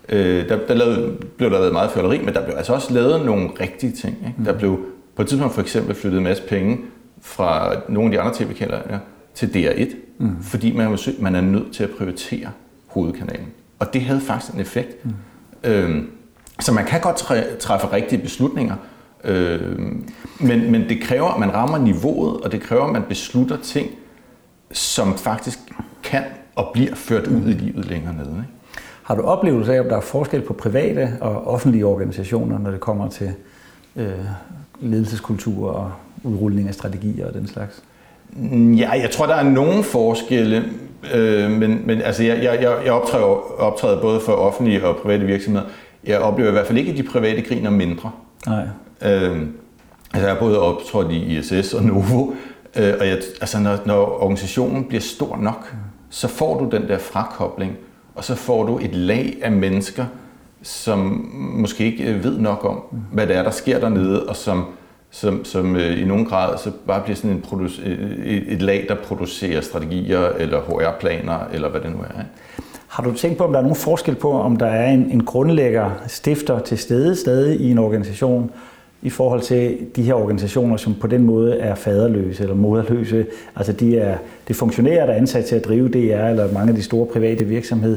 Øh, 0.08 0.48
der, 0.48 0.66
der 0.68 0.74
lavede, 0.74 1.16
blev 1.36 1.50
der 1.50 1.58
lavet 1.58 1.72
meget 1.72 1.90
føleri, 1.90 2.18
men 2.24 2.34
der 2.34 2.44
blev 2.44 2.56
altså 2.56 2.72
også 2.72 2.94
lavet 2.94 3.26
nogle 3.26 3.50
rigtige 3.60 3.92
ting. 3.92 4.16
Ikke? 4.26 4.34
Mm. 4.38 4.44
Der 4.44 4.52
blev 4.52 4.78
på 5.16 5.22
et 5.22 5.28
tidspunkt 5.28 5.54
for 5.54 5.62
eksempel 5.62 5.94
flyttet 5.94 6.18
en 6.18 6.24
masse 6.24 6.42
penge 6.42 6.78
fra 7.20 7.74
nogle 7.88 8.06
af 8.06 8.12
de 8.12 8.20
andre 8.20 8.44
tv-kanaler 8.44 8.98
til 9.34 9.46
DR1, 9.46 9.94
mm. 10.18 10.42
fordi 10.42 10.76
man, 10.76 10.98
man 11.18 11.34
er 11.34 11.40
nødt 11.40 11.72
til 11.72 11.84
at 11.84 11.90
prioritere 11.90 12.48
hovedkanalen. 12.86 13.46
Og 13.78 13.94
det 13.94 14.02
havde 14.02 14.20
faktisk 14.20 14.54
en 14.54 14.60
effekt. 14.60 15.04
Mm. 15.04 15.12
Øh, 15.64 16.04
så 16.60 16.72
man 16.72 16.84
kan 16.84 17.00
godt 17.00 17.16
træffe 17.58 17.92
rigtige 17.92 18.22
beslutninger, 18.22 18.76
øh, 19.24 19.78
men, 20.40 20.70
men 20.72 20.88
det 20.88 21.02
kræver, 21.02 21.28
at 21.28 21.40
man 21.40 21.54
rammer 21.54 21.78
niveauet, 21.78 22.40
og 22.40 22.52
det 22.52 22.60
kræver, 22.60 22.84
at 22.84 22.92
man 22.92 23.02
beslutter 23.08 23.56
ting, 23.56 23.90
som 24.72 25.18
faktisk 25.18 25.58
kan 26.02 26.22
og 26.56 26.70
bliver 26.72 26.94
ført 26.94 27.26
ud 27.26 27.48
i 27.48 27.52
livet 27.52 27.84
længere 27.84 28.14
nede. 28.14 28.30
Ikke? 28.30 28.54
Har 29.02 29.14
du 29.14 29.22
oplevelse 29.22 29.74
af, 29.74 29.78
at 29.78 29.84
der 29.84 29.96
er 29.96 30.00
forskel 30.00 30.40
på 30.40 30.52
private 30.52 31.16
og 31.20 31.46
offentlige 31.46 31.86
organisationer, 31.86 32.58
når 32.58 32.70
det 32.70 32.80
kommer 32.80 33.08
til 33.08 33.32
øh, 33.96 34.08
ledelseskultur 34.80 35.70
og 35.70 35.92
udrulning 36.22 36.68
af 36.68 36.74
strategier 36.74 37.26
og 37.26 37.34
den 37.34 37.46
slags? 37.46 37.82
Ja, 38.78 38.90
jeg 38.90 39.10
tror, 39.10 39.26
der 39.26 39.34
er 39.34 39.42
nogle 39.42 39.82
forskelle, 39.82 40.64
øh, 41.14 41.50
men, 41.50 41.82
men 41.86 42.02
altså, 42.02 42.22
jeg, 42.22 42.42
jeg, 42.42 42.78
jeg 42.84 42.92
optræder, 42.92 43.60
optræder 43.60 44.00
både 44.00 44.20
for 44.20 44.32
offentlige 44.32 44.86
og 44.86 44.96
private 44.96 45.24
virksomheder. 45.24 45.66
Jeg 46.04 46.18
oplever 46.18 46.48
i 46.48 46.52
hvert 46.52 46.66
fald 46.66 46.78
ikke, 46.78 46.90
at 46.90 46.98
de 46.98 47.02
private 47.02 47.42
griner 47.42 47.70
mindre. 47.70 48.10
Nej. 48.46 48.62
Øh, 49.02 49.40
altså, 50.12 50.26
jeg 50.26 50.28
har 50.28 50.38
både 50.38 50.60
optrådt 50.60 51.12
i 51.12 51.38
ISS 51.38 51.74
og 51.74 51.82
Novo, 51.84 52.32
øh, 52.76 52.94
og 53.00 53.06
jeg, 53.06 53.18
altså, 53.40 53.58
når, 53.60 53.78
når 53.86 54.22
organisationen 54.22 54.84
bliver 54.84 55.00
stor 55.00 55.36
nok, 55.36 55.74
så 56.14 56.28
får 56.28 56.58
du 56.58 56.76
den 56.76 56.88
der 56.88 56.98
frakobling, 56.98 57.76
og 58.14 58.24
så 58.24 58.34
får 58.34 58.64
du 58.66 58.78
et 58.78 58.94
lag 58.94 59.38
af 59.42 59.52
mennesker, 59.52 60.04
som 60.62 60.98
måske 61.34 61.84
ikke 61.84 62.04
øh, 62.04 62.24
ved 62.24 62.38
nok 62.38 62.64
om, 62.64 62.80
hvad 63.12 63.26
det 63.26 63.36
er, 63.36 63.42
der 63.42 63.50
sker 63.50 63.80
dernede, 63.80 64.26
og 64.26 64.36
som, 64.36 64.64
som, 65.10 65.44
som 65.44 65.76
øh, 65.76 66.02
i 66.02 66.04
nogen 66.04 66.24
grad 66.24 66.58
så 66.58 66.72
bare 66.86 67.00
bliver 67.00 67.16
sådan 67.16 67.30
en 67.30 67.44
produ- 67.46 67.88
øh, 67.88 68.26
et, 68.26 68.52
et 68.52 68.62
lag, 68.62 68.86
der 68.88 68.94
producerer 68.94 69.60
strategier 69.60 70.28
eller 70.28 70.60
HR-planer, 70.60 71.38
eller 71.52 71.68
hvad 71.68 71.80
det 71.80 71.90
nu 71.90 71.98
er. 71.98 72.20
Ikke? 72.20 72.30
Har 72.88 73.02
du 73.02 73.12
tænkt 73.12 73.38
på, 73.38 73.44
om 73.44 73.52
der 73.52 73.58
er 73.58 73.62
nogen 73.62 73.76
forskel 73.76 74.14
på, 74.14 74.32
om 74.32 74.56
der 74.56 74.66
er 74.66 74.90
en, 74.90 75.10
en 75.10 75.24
grundlægger, 75.24 75.90
stifter 76.06 76.58
til 76.58 76.78
stede 76.78 77.16
stadig 77.16 77.60
i 77.60 77.70
en 77.70 77.78
organisation, 77.78 78.50
i 79.04 79.10
forhold 79.10 79.40
til 79.40 79.78
de 79.96 80.02
her 80.02 80.14
organisationer, 80.14 80.76
som 80.76 80.94
på 80.94 81.06
den 81.06 81.22
måde 81.22 81.58
er 81.58 81.74
faderløse 81.74 82.42
eller 82.42 82.54
moderløse. 82.54 83.26
Altså 83.56 83.72
de 83.72 83.98
er, 83.98 84.18
det 84.48 84.56
funktionærer, 84.56 85.06
der 85.06 85.12
er 85.12 85.16
ansat 85.16 85.44
til 85.44 85.56
at 85.56 85.64
drive 85.64 85.88
DR 85.88 86.28
eller 86.28 86.52
mange 86.52 86.68
af 86.68 86.76
de 86.76 86.82
store 86.82 87.06
private 87.06 87.44
virksomheder. 87.44 87.96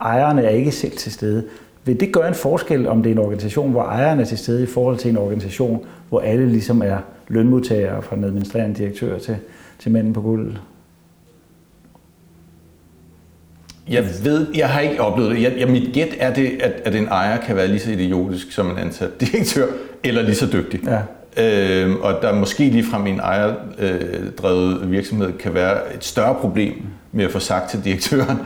Ejerne 0.00 0.42
er 0.42 0.48
ikke 0.48 0.72
selv 0.72 0.92
til 0.92 1.12
stede. 1.12 1.44
Vil 1.84 2.00
det 2.00 2.12
gøre 2.12 2.28
en 2.28 2.34
forskel, 2.34 2.88
om 2.88 3.02
det 3.02 3.10
er 3.10 3.14
en 3.14 3.18
organisation, 3.18 3.70
hvor 3.70 3.82
ejerne 3.82 4.22
er 4.22 4.26
til 4.26 4.38
stede 4.38 4.62
i 4.62 4.66
forhold 4.66 4.96
til 4.96 5.10
en 5.10 5.16
organisation, 5.16 5.84
hvor 6.08 6.20
alle 6.20 6.48
ligesom 6.48 6.82
er 6.82 6.98
lønmodtagere 7.28 8.02
fra 8.02 8.16
den 8.16 8.24
administrerende 8.24 8.78
direktør 8.78 9.18
til, 9.18 9.36
til 9.78 9.92
manden 9.92 10.12
på 10.12 10.20
gulvet? 10.20 10.60
Jeg 13.88 14.04
ved, 14.24 14.46
jeg 14.54 14.68
har 14.68 14.80
ikke 14.80 15.00
oplevet 15.00 15.30
det. 15.30 15.42
Jeg, 15.42 15.52
jeg, 15.58 15.68
mit 15.68 15.94
gæt 15.94 16.16
er 16.18 16.34
det, 16.34 16.50
at, 16.60 16.72
at 16.84 16.94
en 16.94 17.06
ejer 17.06 17.40
kan 17.40 17.56
være 17.56 17.68
lige 17.68 17.80
så 17.80 17.90
idiotisk 17.90 18.52
som 18.52 18.70
en 18.70 18.78
ansat 18.78 19.20
direktør, 19.20 19.66
eller 20.04 20.22
lige 20.22 20.34
så 20.34 20.46
dygtig. 20.52 20.80
Ja. 20.86 21.00
Øhm, 21.36 21.96
og 22.00 22.14
der 22.22 22.34
måske 22.34 22.64
lige 22.64 22.84
fra 22.84 22.98
min 22.98 23.18
ejerdrevet 23.18 24.80
øh, 24.82 24.90
virksomhed 24.90 25.32
kan 25.32 25.54
være 25.54 25.94
et 25.94 26.04
større 26.04 26.34
problem 26.34 26.74
med 27.12 27.24
at 27.24 27.30
få 27.30 27.38
sagt 27.38 27.70
til 27.70 27.84
direktøren, 27.84 28.38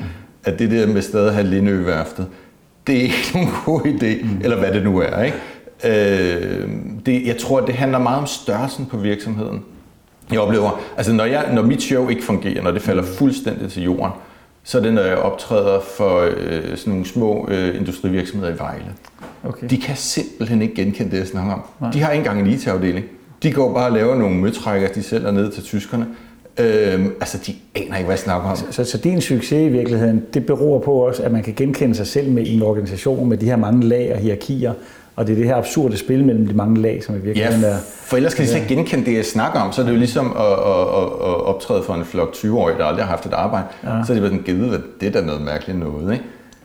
at 0.44 0.58
det 0.58 0.70
der 0.70 0.86
med 0.86 1.02
stadig 1.02 1.28
at 1.28 1.34
have 1.34 1.46
Lindø-værftet, 1.46 2.26
det 2.86 2.96
er 2.96 3.02
ikke 3.02 3.30
nogen 3.34 3.48
god 3.64 3.80
idé, 3.80 4.24
mm. 4.24 4.40
eller 4.42 4.58
hvad 4.58 4.72
det 4.72 4.84
nu 4.84 4.98
er. 4.98 5.22
Ikke? 5.22 5.36
Øh, 5.84 6.68
det, 7.06 7.26
jeg 7.26 7.36
tror, 7.36 7.60
det 7.60 7.74
handler 7.74 7.98
meget 7.98 8.18
om 8.18 8.26
størrelsen 8.26 8.86
på 8.86 8.96
virksomheden. 8.96 9.64
Jeg 10.32 10.40
oplever, 10.40 10.80
altså 10.96 11.12
når, 11.12 11.24
jeg, 11.24 11.50
når 11.52 11.62
mit 11.62 11.82
show 11.82 12.08
ikke 12.08 12.24
fungerer, 12.24 12.62
når 12.62 12.70
det 12.70 12.82
falder 12.82 13.02
fuldstændig 13.02 13.72
til 13.72 13.82
jorden, 13.82 14.12
så 14.64 14.78
er 14.78 14.82
det, 14.82 14.94
når 14.94 15.02
jeg 15.02 15.16
optræder 15.16 15.80
for 15.96 16.20
øh, 16.36 16.76
sådan 16.76 16.90
nogle 16.90 17.06
små 17.06 17.48
øh, 17.50 17.76
industrivirksomheder 17.76 18.54
i 18.54 18.58
Vejle. 18.58 18.92
Okay. 19.44 19.66
De 19.70 19.76
kan 19.76 19.96
simpelthen 19.96 20.62
ikke 20.62 20.74
genkende 20.74 21.10
det, 21.10 21.18
jeg 21.18 21.26
snakker 21.26 21.52
om. 21.52 21.60
Nej. 21.80 21.90
De 21.90 22.00
har 22.00 22.10
ikke 22.10 22.20
engang 22.20 22.40
en 22.40 22.54
IT-afdeling. 22.54 23.04
De 23.42 23.52
går 23.52 23.74
bare 23.74 23.86
og 23.86 23.92
laver 23.92 24.14
nogle 24.14 24.36
møtrækker, 24.36 24.88
de 24.88 25.02
sælger 25.02 25.30
ned 25.30 25.52
til 25.52 25.62
tyskerne. 25.62 26.06
Øhm, 26.58 27.12
altså, 27.20 27.38
de 27.46 27.54
aner 27.74 27.96
ikke, 27.96 28.06
hvad 28.06 28.14
jeg 28.14 28.18
snakker 28.18 28.50
om. 28.50 28.56
Så, 28.56 28.64
så, 28.70 28.84
så 28.84 28.98
din 28.98 29.20
succes 29.20 29.52
i 29.52 29.68
virkeligheden, 29.68 30.22
det 30.34 30.46
beror 30.46 30.78
på 30.78 30.92
også, 30.92 31.22
at 31.22 31.32
man 31.32 31.42
kan 31.42 31.54
genkende 31.56 31.94
sig 31.94 32.06
selv 32.06 32.30
med 32.30 32.44
en 32.46 32.62
organisation 32.62 33.28
med 33.28 33.36
de 33.36 33.46
her 33.46 33.56
mange 33.56 33.88
lag 33.88 34.12
og 34.14 34.20
hierarkier, 34.20 34.72
og 35.16 35.26
det 35.26 35.32
er 35.32 35.36
det 35.36 35.46
her 35.46 35.56
absurde 35.56 35.96
spil 35.96 36.24
mellem 36.24 36.46
de 36.46 36.54
mange 36.54 36.82
lag, 36.82 37.04
som 37.04 37.14
i 37.14 37.18
virkeligheden 37.18 37.60
ja, 37.60 37.68
er... 37.68 37.76
for 37.86 38.16
ellers 38.16 38.34
kan 38.34 38.46
de 38.46 38.54
ikke 38.54 38.74
genkende 38.74 39.06
det, 39.06 39.16
jeg 39.16 39.24
snakker 39.24 39.60
om. 39.60 39.72
Så 39.72 39.80
er 39.80 39.86
det 39.86 39.92
jo 39.92 39.98
ligesom 39.98 40.26
at, 40.26 40.52
at, 40.52 40.80
at, 40.98 41.04
at 41.04 41.44
optræde 41.44 41.82
for 41.82 41.94
en 41.94 42.04
flok 42.04 42.34
20-årige, 42.34 42.78
der 42.78 42.84
aldrig 42.84 43.04
har 43.04 43.10
haft 43.10 43.26
et 43.26 43.32
arbejde. 43.32 43.66
Ja. 43.84 43.88
Så 44.06 44.12
er 44.12 44.20
det 44.20 44.30
sådan, 44.30 44.42
givet, 44.44 44.74
at 44.74 44.80
det 45.00 45.08
er 45.08 45.20
da 45.20 45.26
noget 45.26 45.42
mærkeligt 45.42 45.78
noget. 45.78 46.12
Ikke? 46.12 46.24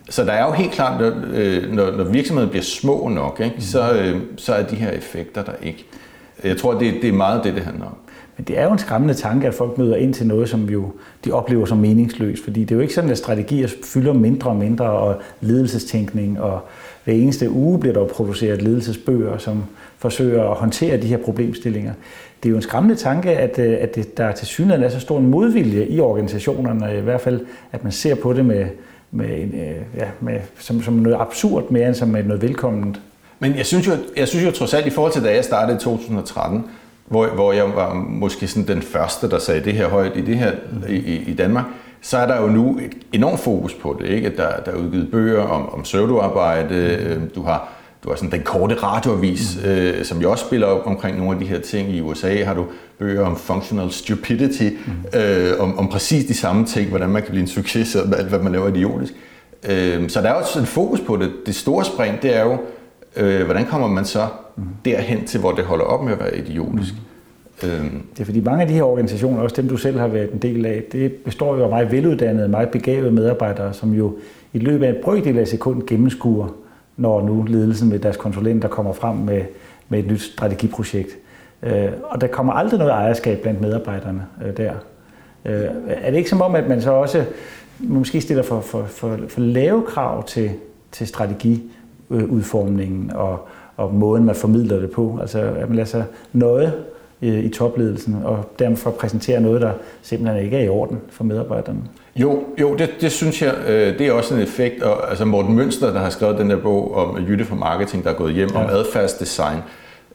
Så 0.10 0.26
der 0.26 0.32
er 0.32 0.46
jo 0.46 0.52
helt 0.52 0.72
klart, 0.72 1.02
når, 1.02 1.12
øh, 1.34 1.72
når, 1.72 1.92
når 1.92 2.04
virksomheden 2.04 2.50
bliver 2.50 2.64
små 2.64 3.08
nok, 3.08 3.42
ikke, 3.44 3.62
så, 3.62 3.94
øh, 3.94 4.22
så 4.38 4.54
er 4.54 4.64
de 4.64 4.76
her 4.76 4.90
effekter 4.92 5.44
der 5.44 5.52
ikke. 5.64 5.86
Jeg 6.44 6.58
tror, 6.58 6.74
det, 6.74 6.94
det 7.02 7.10
er 7.10 7.14
meget 7.14 7.44
det, 7.44 7.56
det 7.56 7.64
handler 7.64 7.86
om. 7.86 7.96
Men 8.38 8.46
det 8.46 8.60
er 8.60 8.64
jo 8.64 8.72
en 8.72 8.80
skræmmende 8.80 9.14
tanke, 9.14 9.48
at 9.48 9.54
folk 9.54 9.78
møder 9.78 9.96
ind 9.96 10.14
til 10.14 10.28
noget, 10.28 10.50
som 10.50 10.70
jo 10.70 10.92
de 11.26 11.32
oplever 11.32 11.66
som 11.66 11.78
meningsløst. 11.78 12.44
Fordi 12.44 12.62
det 12.62 12.72
er 12.72 12.76
jo 12.76 12.82
ikke 12.82 12.94
sådan, 12.94 13.10
at 13.10 13.18
strategier 13.18 13.68
fylder 13.84 14.14
mindre 14.14 14.50
og 14.50 14.56
mindre, 14.56 14.86
og 14.86 15.22
ledelsestænkning, 15.42 16.42
og 16.42 16.60
hver 17.04 17.14
eneste 17.14 17.50
uge 17.50 17.80
bliver 17.80 17.94
der 17.94 18.06
produceret 18.06 18.62
ledelsesbøger, 18.62 19.38
som 19.38 19.64
forsøger 19.98 20.44
at 20.44 20.58
håndtere 20.58 21.02
de 21.02 21.08
her 21.08 21.18
problemstillinger. 21.18 21.94
Det 22.44 22.50
er 22.50 22.52
jo 22.52 22.56
en 22.56 22.62
skræmmende 22.62 22.96
tanke, 22.96 23.30
at, 23.30 23.60
øh, 23.60 23.78
at 23.82 23.96
det, 23.96 24.18
der 24.18 24.32
til 24.32 24.48
synligheden 24.48 24.84
er 24.84 24.90
så 24.90 25.00
stor 25.00 25.20
en 25.20 25.28
modvilje 25.28 25.86
i 25.86 26.00
organisationerne, 26.00 26.98
i 26.98 27.02
hvert 27.02 27.22
fald, 27.22 27.40
at 27.72 27.84
man 27.84 27.92
ser 27.92 28.16
på 28.16 28.34
det 28.34 28.46
med, 28.46 28.66
med, 29.12 29.42
en, 29.42 29.54
øh, 29.56 29.82
ja, 29.98 30.08
med, 30.20 30.40
som, 30.60 30.82
som 30.82 30.94
noget 30.94 31.18
absurd 31.20 31.72
mere 31.72 31.88
end 31.88 31.96
som 31.96 32.08
noget 32.08 32.42
velkomment. 32.42 33.02
Men 33.40 33.58
jeg 33.58 33.66
synes, 33.66 33.88
jo, 33.88 33.92
jeg 34.18 34.28
synes 34.28 34.46
jo 34.46 34.52
trods 34.52 34.74
alt, 34.74 34.86
i 34.86 34.90
forhold 34.90 35.14
til 35.14 35.24
da 35.24 35.36
jeg 35.36 35.46
startede 35.46 35.78
i 35.78 35.80
2013, 35.80 36.66
hvor, 37.06 37.28
hvor 37.28 37.54
jeg 37.54 37.76
var 37.76 37.94
måske 37.94 38.48
sådan 38.48 38.68
den 38.68 38.82
første, 38.82 39.30
der 39.30 39.40
sagde 39.40 39.62
det 39.62 39.74
her 39.74 39.88
højt 39.88 40.18
i 40.18 40.22
det 40.22 40.38
her 40.38 40.52
i, 40.90 41.24
i 41.28 41.34
Danmark, 41.34 41.66
så 42.02 42.18
er 42.18 42.28
der 42.28 42.42
jo 42.42 42.48
nu 42.48 42.80
et 42.82 42.92
enormt 43.14 43.40
fokus 43.40 43.74
på 43.74 43.98
det. 44.02 44.08
Ikke? 44.08 44.30
Der, 44.38 44.60
der 44.66 44.72
er 44.72 44.76
udgivet 44.76 45.12
bøger 45.12 45.42
om, 45.42 45.74
om 45.74 45.82
pseudoarbejde, 45.82 46.76
øh, 46.76 47.22
du 47.36 47.44
har 47.44 47.79
du 48.04 48.10
har 48.10 48.16
sådan 48.16 48.32
den 48.32 48.42
korte 48.42 48.76
radioavis, 48.76 49.58
mm. 49.64 49.70
øh, 49.70 50.06
som 50.06 50.22
jo 50.22 50.32
også 50.32 50.46
spiller 50.46 50.68
op 50.68 50.88
omkring 50.88 51.18
nogle 51.18 51.34
af 51.34 51.40
de 51.40 51.46
her 51.46 51.60
ting. 51.60 51.90
I 51.90 52.02
USA 52.02 52.44
har 52.44 52.54
du 52.54 52.66
bøger 53.00 53.26
om 53.26 53.36
functional 53.36 53.92
stupidity, 53.92 54.64
mm. 54.64 55.20
øh, 55.20 55.60
om, 55.60 55.80
om 55.80 55.88
præcis 55.88 56.26
de 56.26 56.34
samme 56.34 56.66
ting, 56.66 56.90
hvordan 56.90 57.10
man 57.10 57.22
kan 57.22 57.30
blive 57.32 57.42
en 57.42 57.48
succes, 57.48 57.96
og 57.96 58.18
alt 58.18 58.30
hvad 58.30 58.40
man 58.40 58.52
laver 58.52 58.68
idiotisk. 58.68 59.14
Øh, 59.70 60.10
så 60.10 60.22
der 60.22 60.30
er 60.30 60.34
også 60.34 60.60
et 60.60 60.68
fokus 60.68 61.00
på 61.00 61.18
det. 61.18 61.32
Det 61.46 61.56
store 61.56 61.86
spring, 61.86 62.22
det 62.22 62.36
er 62.36 62.44
jo, 62.44 62.58
øh, 63.18 63.46
hvordan 63.46 63.66
kommer 63.66 63.88
man 63.88 64.06
så 64.06 64.28
mm. 64.56 64.64
derhen 64.86 65.26
til, 65.26 65.40
hvor 65.40 65.52
det 65.52 65.66
holder 65.66 65.86
op 65.86 66.04
med 66.04 66.14
at 66.14 66.20
være 66.20 66.38
idiotisk. 66.38 66.94
Mm. 66.94 67.70
Øh. 67.70 67.84
Det 68.14 68.22
er 68.22 68.26
fordi 68.26 68.42
mange 68.42 68.62
af 68.62 68.68
de 68.68 68.74
her 68.74 68.84
organisationer, 68.84 69.42
også 69.42 69.56
dem 69.56 69.70
du 69.70 69.78
selv 69.78 70.00
har 70.00 70.08
været 70.08 70.32
en 70.32 70.40
del 70.40 70.66
af, 70.66 70.84
det 70.92 71.14
består 71.14 71.58
jo 71.58 71.64
af 71.64 71.70
meget 71.70 71.92
veluddannede, 71.92 72.48
meget 72.48 72.70
begavede 72.70 73.12
medarbejdere, 73.12 73.74
som 73.74 73.94
jo 73.94 74.18
i 74.54 74.60
løbet 74.60 74.86
af 74.86 74.90
en 74.90 74.96
brøkdel 75.04 75.40
af 75.40 75.48
sekund 75.48 75.88
gennemskuer, 75.88 76.48
når 77.00 77.22
nu 77.22 77.46
ledelsen 77.48 77.90
med 77.90 78.00
deres 78.00 78.18
konsulenter 78.18 78.68
kommer 78.68 78.94
frem 78.94 79.16
med, 79.16 79.42
med 79.90 80.00
et 80.00 80.08
nyt 80.08 80.22
strategiprojekt. 80.22 81.10
Øh, 81.64 81.90
og 82.04 82.22
der 82.22 82.28
kommer 82.28 82.54
aldrig 82.54 82.80
noget 82.80 82.94
ejerskab 82.94 83.42
blandt 83.42 83.62
medarbejderne 83.62 84.26
øh, 84.46 84.58
der. 84.58 84.74
Øh, 85.46 85.66
er 85.88 86.12
det 86.12 86.18
ikke 86.18 86.30
som 86.30 86.42
om, 86.42 86.56
at 86.56 86.68
man 86.68 86.82
så 86.82 86.92
også 86.92 87.26
måske 87.80 88.22
stiller 88.22 88.44
for, 88.44 88.62
for, 88.62 88.84
for, 88.84 89.20
for 89.28 89.42
lave 89.42 89.84
krav 89.88 90.24
til, 90.24 90.52
til 90.92 91.08
strategiudformningen 91.08 93.12
og, 93.12 93.48
og 93.78 93.94
måden, 93.94 94.26
man 94.26 94.36
formidler 94.36 94.80
det 94.80 94.92
på? 94.92 95.18
Altså 95.22 95.42
at 95.42 95.68
man 95.68 95.76
lader 95.76 95.88
sig 95.88 96.04
noget 96.34 96.74
i 97.22 97.50
topledelsen, 97.50 98.22
og 98.24 98.54
derfor 98.60 98.92
præsentere 98.92 99.42
noget, 99.42 99.62
der 99.62 99.72
simpelthen 100.02 100.44
ikke 100.44 100.58
er 100.58 100.64
i 100.64 100.70
orden 100.70 101.00
for 101.10 101.24
medarbejderne. 101.24 101.80
Jo, 102.16 102.44
jo 102.62 102.76
det, 102.76 102.90
det 103.02 103.12
synes 103.12 103.42
jeg, 103.42 103.54
det 103.68 104.02
er 104.02 104.12
også 104.12 104.36
en 104.36 104.42
effekt. 104.42 104.84
Og, 104.84 105.10
altså 105.10 105.26
Morten 105.26 105.56
Mønster, 105.56 105.94
der 105.94 106.00
har 106.00 106.10
skrevet 106.10 106.38
den 106.38 106.50
der 106.50 106.58
bog 106.58 106.96
om 106.96 107.18
Jytte 107.28 107.46
for 107.46 107.56
Marketing, 107.56 108.04
der 108.04 108.10
er 108.10 108.14
gået 108.14 108.34
hjem 108.34 108.50
ja. 108.54 108.64
om 108.64 108.70
adfærdsdesign, 108.70 109.60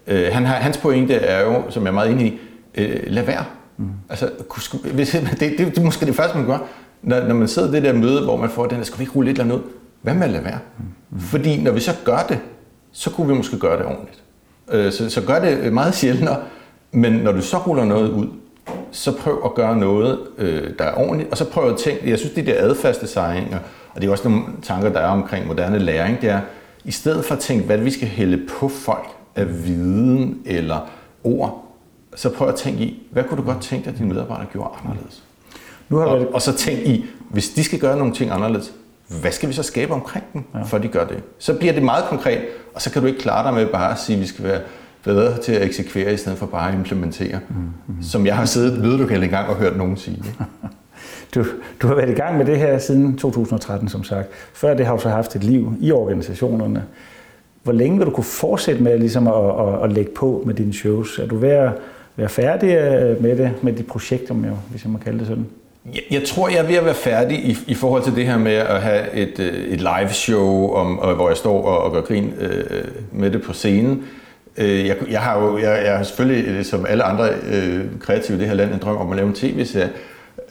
Øh, 0.06 0.32
han 0.32 0.44
har, 0.44 0.54
hans 0.54 0.76
pointe 0.76 1.14
er 1.14 1.42
jo, 1.42 1.62
som 1.70 1.82
jeg 1.82 1.88
er 1.88 1.94
meget 1.94 2.10
enig 2.10 2.26
i, 2.26 2.38
øh, 2.80 3.00
lad 3.06 3.22
være. 3.22 3.44
Mm. 3.76 3.88
Altså, 4.08 4.30
hvis, 4.94 5.10
det, 5.40 5.40
det, 5.40 5.58
det, 5.58 5.78
er 5.78 5.84
måske 5.84 6.06
det 6.06 6.14
første, 6.14 6.38
man 6.38 6.46
gør, 6.46 6.58
når, 7.02 7.26
når 7.26 7.34
man 7.34 7.48
sidder 7.48 7.68
i 7.68 7.72
det 7.72 7.82
der 7.82 7.92
møde, 7.92 8.24
hvor 8.24 8.36
man 8.36 8.50
får 8.50 8.66
den 8.66 8.78
der, 8.78 8.84
skal 8.84 8.98
vi 8.98 9.02
ikke 9.02 9.14
rulle 9.14 9.28
lidt 9.28 9.38
eller 9.38 9.48
noget? 9.48 9.64
Hvad 10.02 10.14
med 10.14 10.22
at 10.22 10.30
lade 10.30 10.44
være? 10.44 10.58
Mm. 11.10 11.20
Fordi 11.20 11.62
når 11.62 11.72
vi 11.72 11.80
så 11.80 11.92
gør 12.04 12.26
det, 12.28 12.38
så 12.92 13.10
kunne 13.10 13.28
vi 13.28 13.34
måske 13.34 13.58
gøre 13.58 13.78
det 13.78 13.86
ordentligt. 13.86 14.22
Øh, 14.70 14.92
så, 14.92 15.10
så 15.10 15.20
gør 15.20 15.38
det 15.38 15.72
meget 15.72 15.94
sjældnere, 15.94 16.36
men 16.94 17.12
når 17.12 17.32
du 17.32 17.40
så 17.40 17.58
ruller 17.58 17.84
noget 17.84 18.10
ud, 18.10 18.26
så 18.90 19.16
prøv 19.16 19.42
at 19.44 19.54
gøre 19.54 19.76
noget, 19.76 20.18
øh, 20.38 20.70
der 20.78 20.84
er 20.84 20.94
ordentligt, 20.94 21.30
og 21.30 21.36
så 21.36 21.50
prøv 21.50 21.70
at 21.70 21.78
tænke, 21.78 22.10
jeg 22.10 22.18
synes, 22.18 22.34
det 22.34 22.46
der 22.46 22.54
adfærdsdesign, 22.58 23.54
og 23.94 24.00
det 24.00 24.06
er 24.06 24.10
også 24.12 24.28
nogle 24.28 24.44
tanker, 24.62 24.88
der 24.88 25.00
er 25.00 25.08
omkring 25.08 25.46
moderne 25.46 25.78
læring, 25.78 26.20
det 26.20 26.30
er, 26.30 26.40
i 26.84 26.90
stedet 26.90 27.24
for 27.24 27.34
at 27.34 27.40
tænke, 27.40 27.64
hvad 27.64 27.78
vi 27.78 27.90
skal 27.90 28.08
hælde 28.08 28.46
på 28.48 28.68
folk, 28.68 29.06
af 29.36 29.64
viden 29.64 30.42
eller 30.44 30.90
ord, 31.24 31.64
så 32.14 32.30
prøv 32.30 32.48
at 32.48 32.54
tænke 32.54 32.84
i, 32.84 33.02
hvad 33.10 33.24
kunne 33.24 33.36
du 33.36 33.46
godt 33.46 33.62
tænke 33.62 33.84
dig, 33.84 33.92
at 33.92 33.98
dine 33.98 34.08
medarbejdere 34.08 34.46
gjorde 34.52 34.70
anderledes? 34.84 35.22
Nu 35.88 35.96
har 35.96 36.06
og, 36.06 36.18
været... 36.18 36.28
og 36.28 36.42
så 36.42 36.56
tænk 36.56 36.78
i, 36.78 37.04
hvis 37.30 37.50
de 37.50 37.64
skal 37.64 37.78
gøre 37.78 37.98
nogle 37.98 38.14
ting 38.14 38.30
anderledes, 38.30 38.72
hvad 39.20 39.32
skal 39.32 39.48
vi 39.48 39.54
så 39.54 39.62
skabe 39.62 39.92
omkring 39.92 40.24
dem, 40.32 40.44
ja. 40.54 40.62
for 40.62 40.78
de 40.78 40.88
gør 40.88 41.06
det? 41.06 41.22
Så 41.38 41.54
bliver 41.54 41.72
det 41.72 41.82
meget 41.82 42.04
konkret, 42.04 42.40
og 42.74 42.82
så 42.82 42.90
kan 42.90 43.02
du 43.02 43.08
ikke 43.08 43.20
klare 43.20 43.46
dig 43.46 43.54
med 43.54 43.66
bare 43.66 43.92
at 43.92 43.98
sige, 43.98 44.16
at 44.16 44.22
vi 44.22 44.26
skal 44.26 44.44
være 44.44 44.60
bedre 45.04 45.38
til 45.38 45.52
at 45.52 45.62
eksekvere, 45.62 46.12
i 46.12 46.16
stedet 46.16 46.38
for 46.38 46.46
bare 46.46 46.68
at 46.68 46.74
implementere. 46.74 47.38
Mm-hmm. 47.48 48.02
Som 48.02 48.26
jeg 48.26 48.36
har 48.36 48.44
siddet 48.44 48.82
ved 48.82 49.22
i 49.22 49.26
gang 49.26 49.48
og 49.48 49.56
hørt 49.56 49.76
nogen 49.76 49.96
sige. 49.96 50.24
du, 51.34 51.44
du 51.82 51.86
har 51.86 51.94
været 51.94 52.10
i 52.10 52.14
gang 52.14 52.38
med 52.38 52.46
det 52.46 52.58
her 52.58 52.78
siden 52.78 53.16
2013, 53.18 53.88
som 53.88 54.04
sagt. 54.04 54.28
Før 54.52 54.74
det 54.74 54.86
har 54.86 54.96
du 54.96 55.02
så 55.02 55.08
haft 55.08 55.36
et 55.36 55.44
liv 55.44 55.76
i 55.80 55.92
organisationerne. 55.92 56.84
Hvor 57.62 57.72
længe 57.72 57.98
vil 57.98 58.06
du 58.06 58.10
kunne 58.10 58.24
fortsætte 58.24 58.82
med 58.82 58.98
ligesom 58.98 59.28
at, 59.28 59.34
at, 59.34 59.84
at 59.84 59.92
lægge 59.92 60.10
på 60.10 60.42
med 60.46 60.54
dine 60.54 60.72
shows? 60.72 61.18
Er 61.18 61.26
du 61.26 61.36
ved 61.36 61.50
at 61.50 61.72
være 62.16 62.28
færdig 62.28 62.74
øh, 62.74 63.22
med 63.22 63.36
det, 63.36 63.52
med 63.62 63.72
de 63.72 63.82
projekter, 63.82 64.34
hvis 64.70 64.84
jeg 64.84 64.92
må 64.92 64.98
kalde 64.98 65.18
det 65.18 65.26
sådan? 65.26 65.46
Jeg, 65.94 66.02
jeg 66.10 66.22
tror, 66.26 66.48
jeg 66.48 66.58
er 66.58 66.66
ved 66.66 66.74
at 66.74 66.84
være 66.84 66.94
færdig 66.94 67.38
i, 67.38 67.56
i 67.66 67.74
forhold 67.74 68.02
til 68.02 68.16
det 68.16 68.26
her 68.26 68.38
med 68.38 68.52
at 68.52 68.82
have 68.82 69.12
et, 69.12 69.38
øh, 69.38 69.64
et 69.64 69.80
live 69.80 70.08
show, 70.12 70.72
om, 70.72 70.94
hvor 71.16 71.28
jeg 71.28 71.36
står 71.36 71.62
og, 71.62 71.78
og 71.78 71.92
gør 71.92 72.00
grin 72.00 72.32
øh, 72.40 72.84
med 73.12 73.30
det 73.30 73.42
på 73.42 73.52
scenen. 73.52 73.92
Øh, 73.92 74.23
Øh, 74.58 74.86
jeg, 74.86 74.96
jeg 75.10 75.20
har 75.20 75.38
jo 75.38 75.58
jeg, 75.58 75.82
jeg 75.84 75.96
har 75.96 76.02
selvfølgelig, 76.02 76.48
øh, 76.48 76.64
som 76.64 76.86
alle 76.86 77.04
andre 77.04 77.28
øh, 77.52 77.84
kreative 78.00 78.36
i 78.36 78.40
det 78.40 78.48
her 78.48 78.54
land, 78.54 78.72
en 78.72 78.78
drøm 78.78 78.96
om 78.96 79.10
at 79.10 79.16
lave 79.16 79.28
en 79.28 79.34
tv-serie 79.34 79.90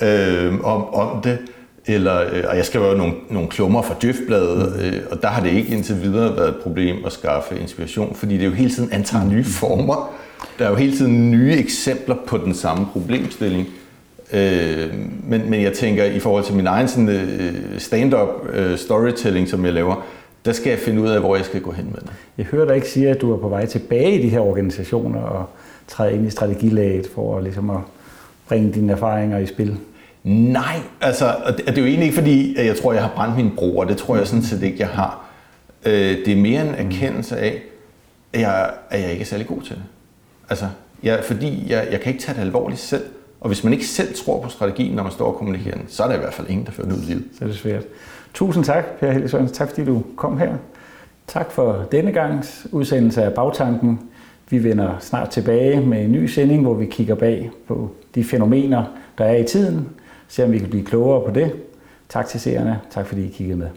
øh, 0.02 0.54
om, 0.64 0.94
om 0.94 1.22
det 1.22 1.38
eller, 1.86 2.22
øh, 2.22 2.44
og 2.50 2.58
jeg 2.58 2.66
skriver 2.66 2.92
jo 2.92 2.98
nogle, 2.98 3.14
nogle 3.30 3.50
klummer 3.50 3.82
fra 3.82 3.96
Døfbladet, 4.02 4.82
øh, 4.84 5.02
og 5.12 5.22
der 5.22 5.28
har 5.28 5.44
det 5.44 5.52
ikke 5.52 5.74
indtil 5.74 6.02
videre 6.02 6.36
været 6.38 6.50
et 6.50 6.56
problem 6.56 7.06
at 7.06 7.12
skaffe 7.12 7.60
inspiration, 7.60 8.16
fordi 8.16 8.38
det 8.38 8.46
jo 8.46 8.52
hele 8.52 8.70
tiden 8.70 8.92
antager 8.92 9.26
nye 9.26 9.44
former. 9.44 10.14
Der 10.60 10.66
er 10.66 10.70
jo 10.70 10.76
hele 10.76 10.98
tiden 10.98 11.32
nye 11.32 11.54
eksempler 11.54 12.16
på 12.28 12.38
den 12.38 12.54
samme 12.54 12.88
problemstilling. 12.94 13.68
Øh, 14.34 14.94
men, 15.24 15.50
men 15.50 15.62
jeg 15.62 15.74
tænker, 15.74 16.04
i 16.04 16.20
forhold 16.20 16.44
til 16.44 16.56
min 16.56 16.68
egen 16.68 16.88
sådan, 16.88 17.10
øh, 17.10 17.80
stand-up 17.80 18.30
øh, 18.54 18.78
storytelling, 18.78 19.50
som 19.50 19.66
jeg 19.66 19.74
laver, 19.74 20.06
der 20.46 20.52
skal 20.52 20.70
jeg 20.70 20.80
finde 20.80 21.02
ud 21.02 21.10
af, 21.10 21.20
hvor 21.20 21.36
jeg 21.36 21.46
skal 21.46 21.62
gå 21.62 21.72
hen 21.72 21.86
med 21.86 22.02
det. 22.02 22.12
Jeg 22.38 22.46
hører 22.46 22.66
dig 22.66 22.76
ikke 22.76 22.90
sige, 22.90 23.10
at 23.10 23.22
du 23.22 23.34
er 23.34 23.38
på 23.38 23.50
vej 23.50 23.66
tilbage 23.66 24.20
i 24.20 24.24
de 24.24 24.30
her 24.30 24.40
organisationer 24.40 25.22
og 25.22 25.50
træde 25.88 26.14
ind 26.14 26.28
i 26.28 26.30
strategilaget 26.30 27.08
for 27.16 27.38
at, 27.38 27.44
ligesom 27.44 27.70
at 27.70 27.80
bringe 28.48 28.74
dine 28.74 28.92
erfaringer 28.92 29.38
i 29.38 29.46
spil. 29.46 29.78
Nej, 30.24 30.80
altså, 31.02 31.36
og 31.46 31.58
det, 31.58 31.70
er 31.70 31.82
jo 31.82 31.88
egentlig 31.88 32.04
ikke 32.04 32.16
fordi, 32.16 32.56
at 32.56 32.66
jeg 32.66 32.78
tror, 32.78 32.92
at 32.92 32.96
jeg 32.96 33.04
har 33.04 33.12
brændt 33.16 33.36
min 33.36 33.52
bror. 33.56 33.84
Det 33.84 33.98
tror 33.98 34.18
jeg 34.18 34.28
sådan 34.28 34.44
set 34.44 34.64
ikke, 34.64 34.78
jeg 34.80 34.88
har. 34.88 35.26
Øh, 35.86 36.26
det 36.26 36.28
er 36.28 36.36
mere 36.36 36.62
en 36.62 36.76
erkendelse 36.88 37.38
af, 37.38 37.62
at 38.34 38.42
jeg, 38.42 38.72
at 38.90 39.02
jeg 39.02 39.12
ikke 39.12 39.22
er 39.22 39.26
særlig 39.26 39.48
god 39.48 39.62
til 39.62 39.76
det. 39.76 39.84
Altså, 40.50 40.66
jeg, 41.04 41.20
fordi 41.24 41.66
jeg, 41.70 41.88
jeg 41.92 42.02
kan 42.02 42.14
ikke 42.14 42.24
tage 42.24 42.36
det 42.36 42.42
alvorligt 42.42 42.80
selv. 42.82 43.04
Og 43.44 43.48
hvis 43.48 43.64
man 43.64 43.74
ikke 43.74 43.86
selv 43.86 44.16
tror 44.16 44.42
på 44.42 44.50
strategien, 44.50 44.96
når 44.96 45.04
man 45.04 45.12
står 45.12 45.26
og 45.26 45.36
kommunikerer 45.36 45.76
den, 45.76 45.86
så 45.88 46.04
er 46.04 46.08
der 46.08 46.16
i 46.16 46.20
hvert 46.20 46.34
fald 46.34 46.50
ingen, 46.50 46.66
der 46.66 46.72
fører 46.72 46.88
den 46.88 46.98
ud 46.98 47.04
i 47.04 47.06
livet. 47.06 47.24
Så 47.38 47.44
er 47.44 47.48
det 47.48 47.58
svært. 47.58 47.84
Tusind 48.34 48.64
tak, 48.64 48.86
Per 49.00 49.12
Helle 49.12 49.30
Sørensen. 49.30 49.56
Tak 49.56 49.70
fordi 49.70 49.86
du 49.86 50.04
kom 50.16 50.38
her. 50.38 50.56
Tak 51.28 51.52
for 51.52 51.86
denne 51.92 52.12
gangs 52.12 52.68
udsendelse 52.72 53.24
af 53.24 53.34
Bagtanken. 53.34 54.00
Vi 54.50 54.64
vender 54.64 54.98
snart 55.00 55.30
tilbage 55.30 55.82
med 55.82 56.04
en 56.04 56.12
ny 56.12 56.26
sending, 56.26 56.62
hvor 56.62 56.74
vi 56.74 56.86
kigger 56.86 57.16
bag 57.16 57.52
på 57.68 57.92
de 58.16 58.24
fænomener, 58.24 58.84
der 59.18 59.26
er 59.26 59.36
i 59.36 59.44
tiden, 59.44 59.90
se 60.28 60.44
om 60.44 60.52
vi 60.52 60.60
kan 60.60 60.70
blive 60.70 60.86
klogere 60.86 61.26
på 61.26 61.32
det. 61.32 61.52
Tak 62.10 62.28
til 62.28 62.40
seerne. 62.40 62.80
Tak 62.92 63.06
fordi 63.06 63.26
I 63.26 63.30
kiggede 63.30 63.58
med. 63.58 63.68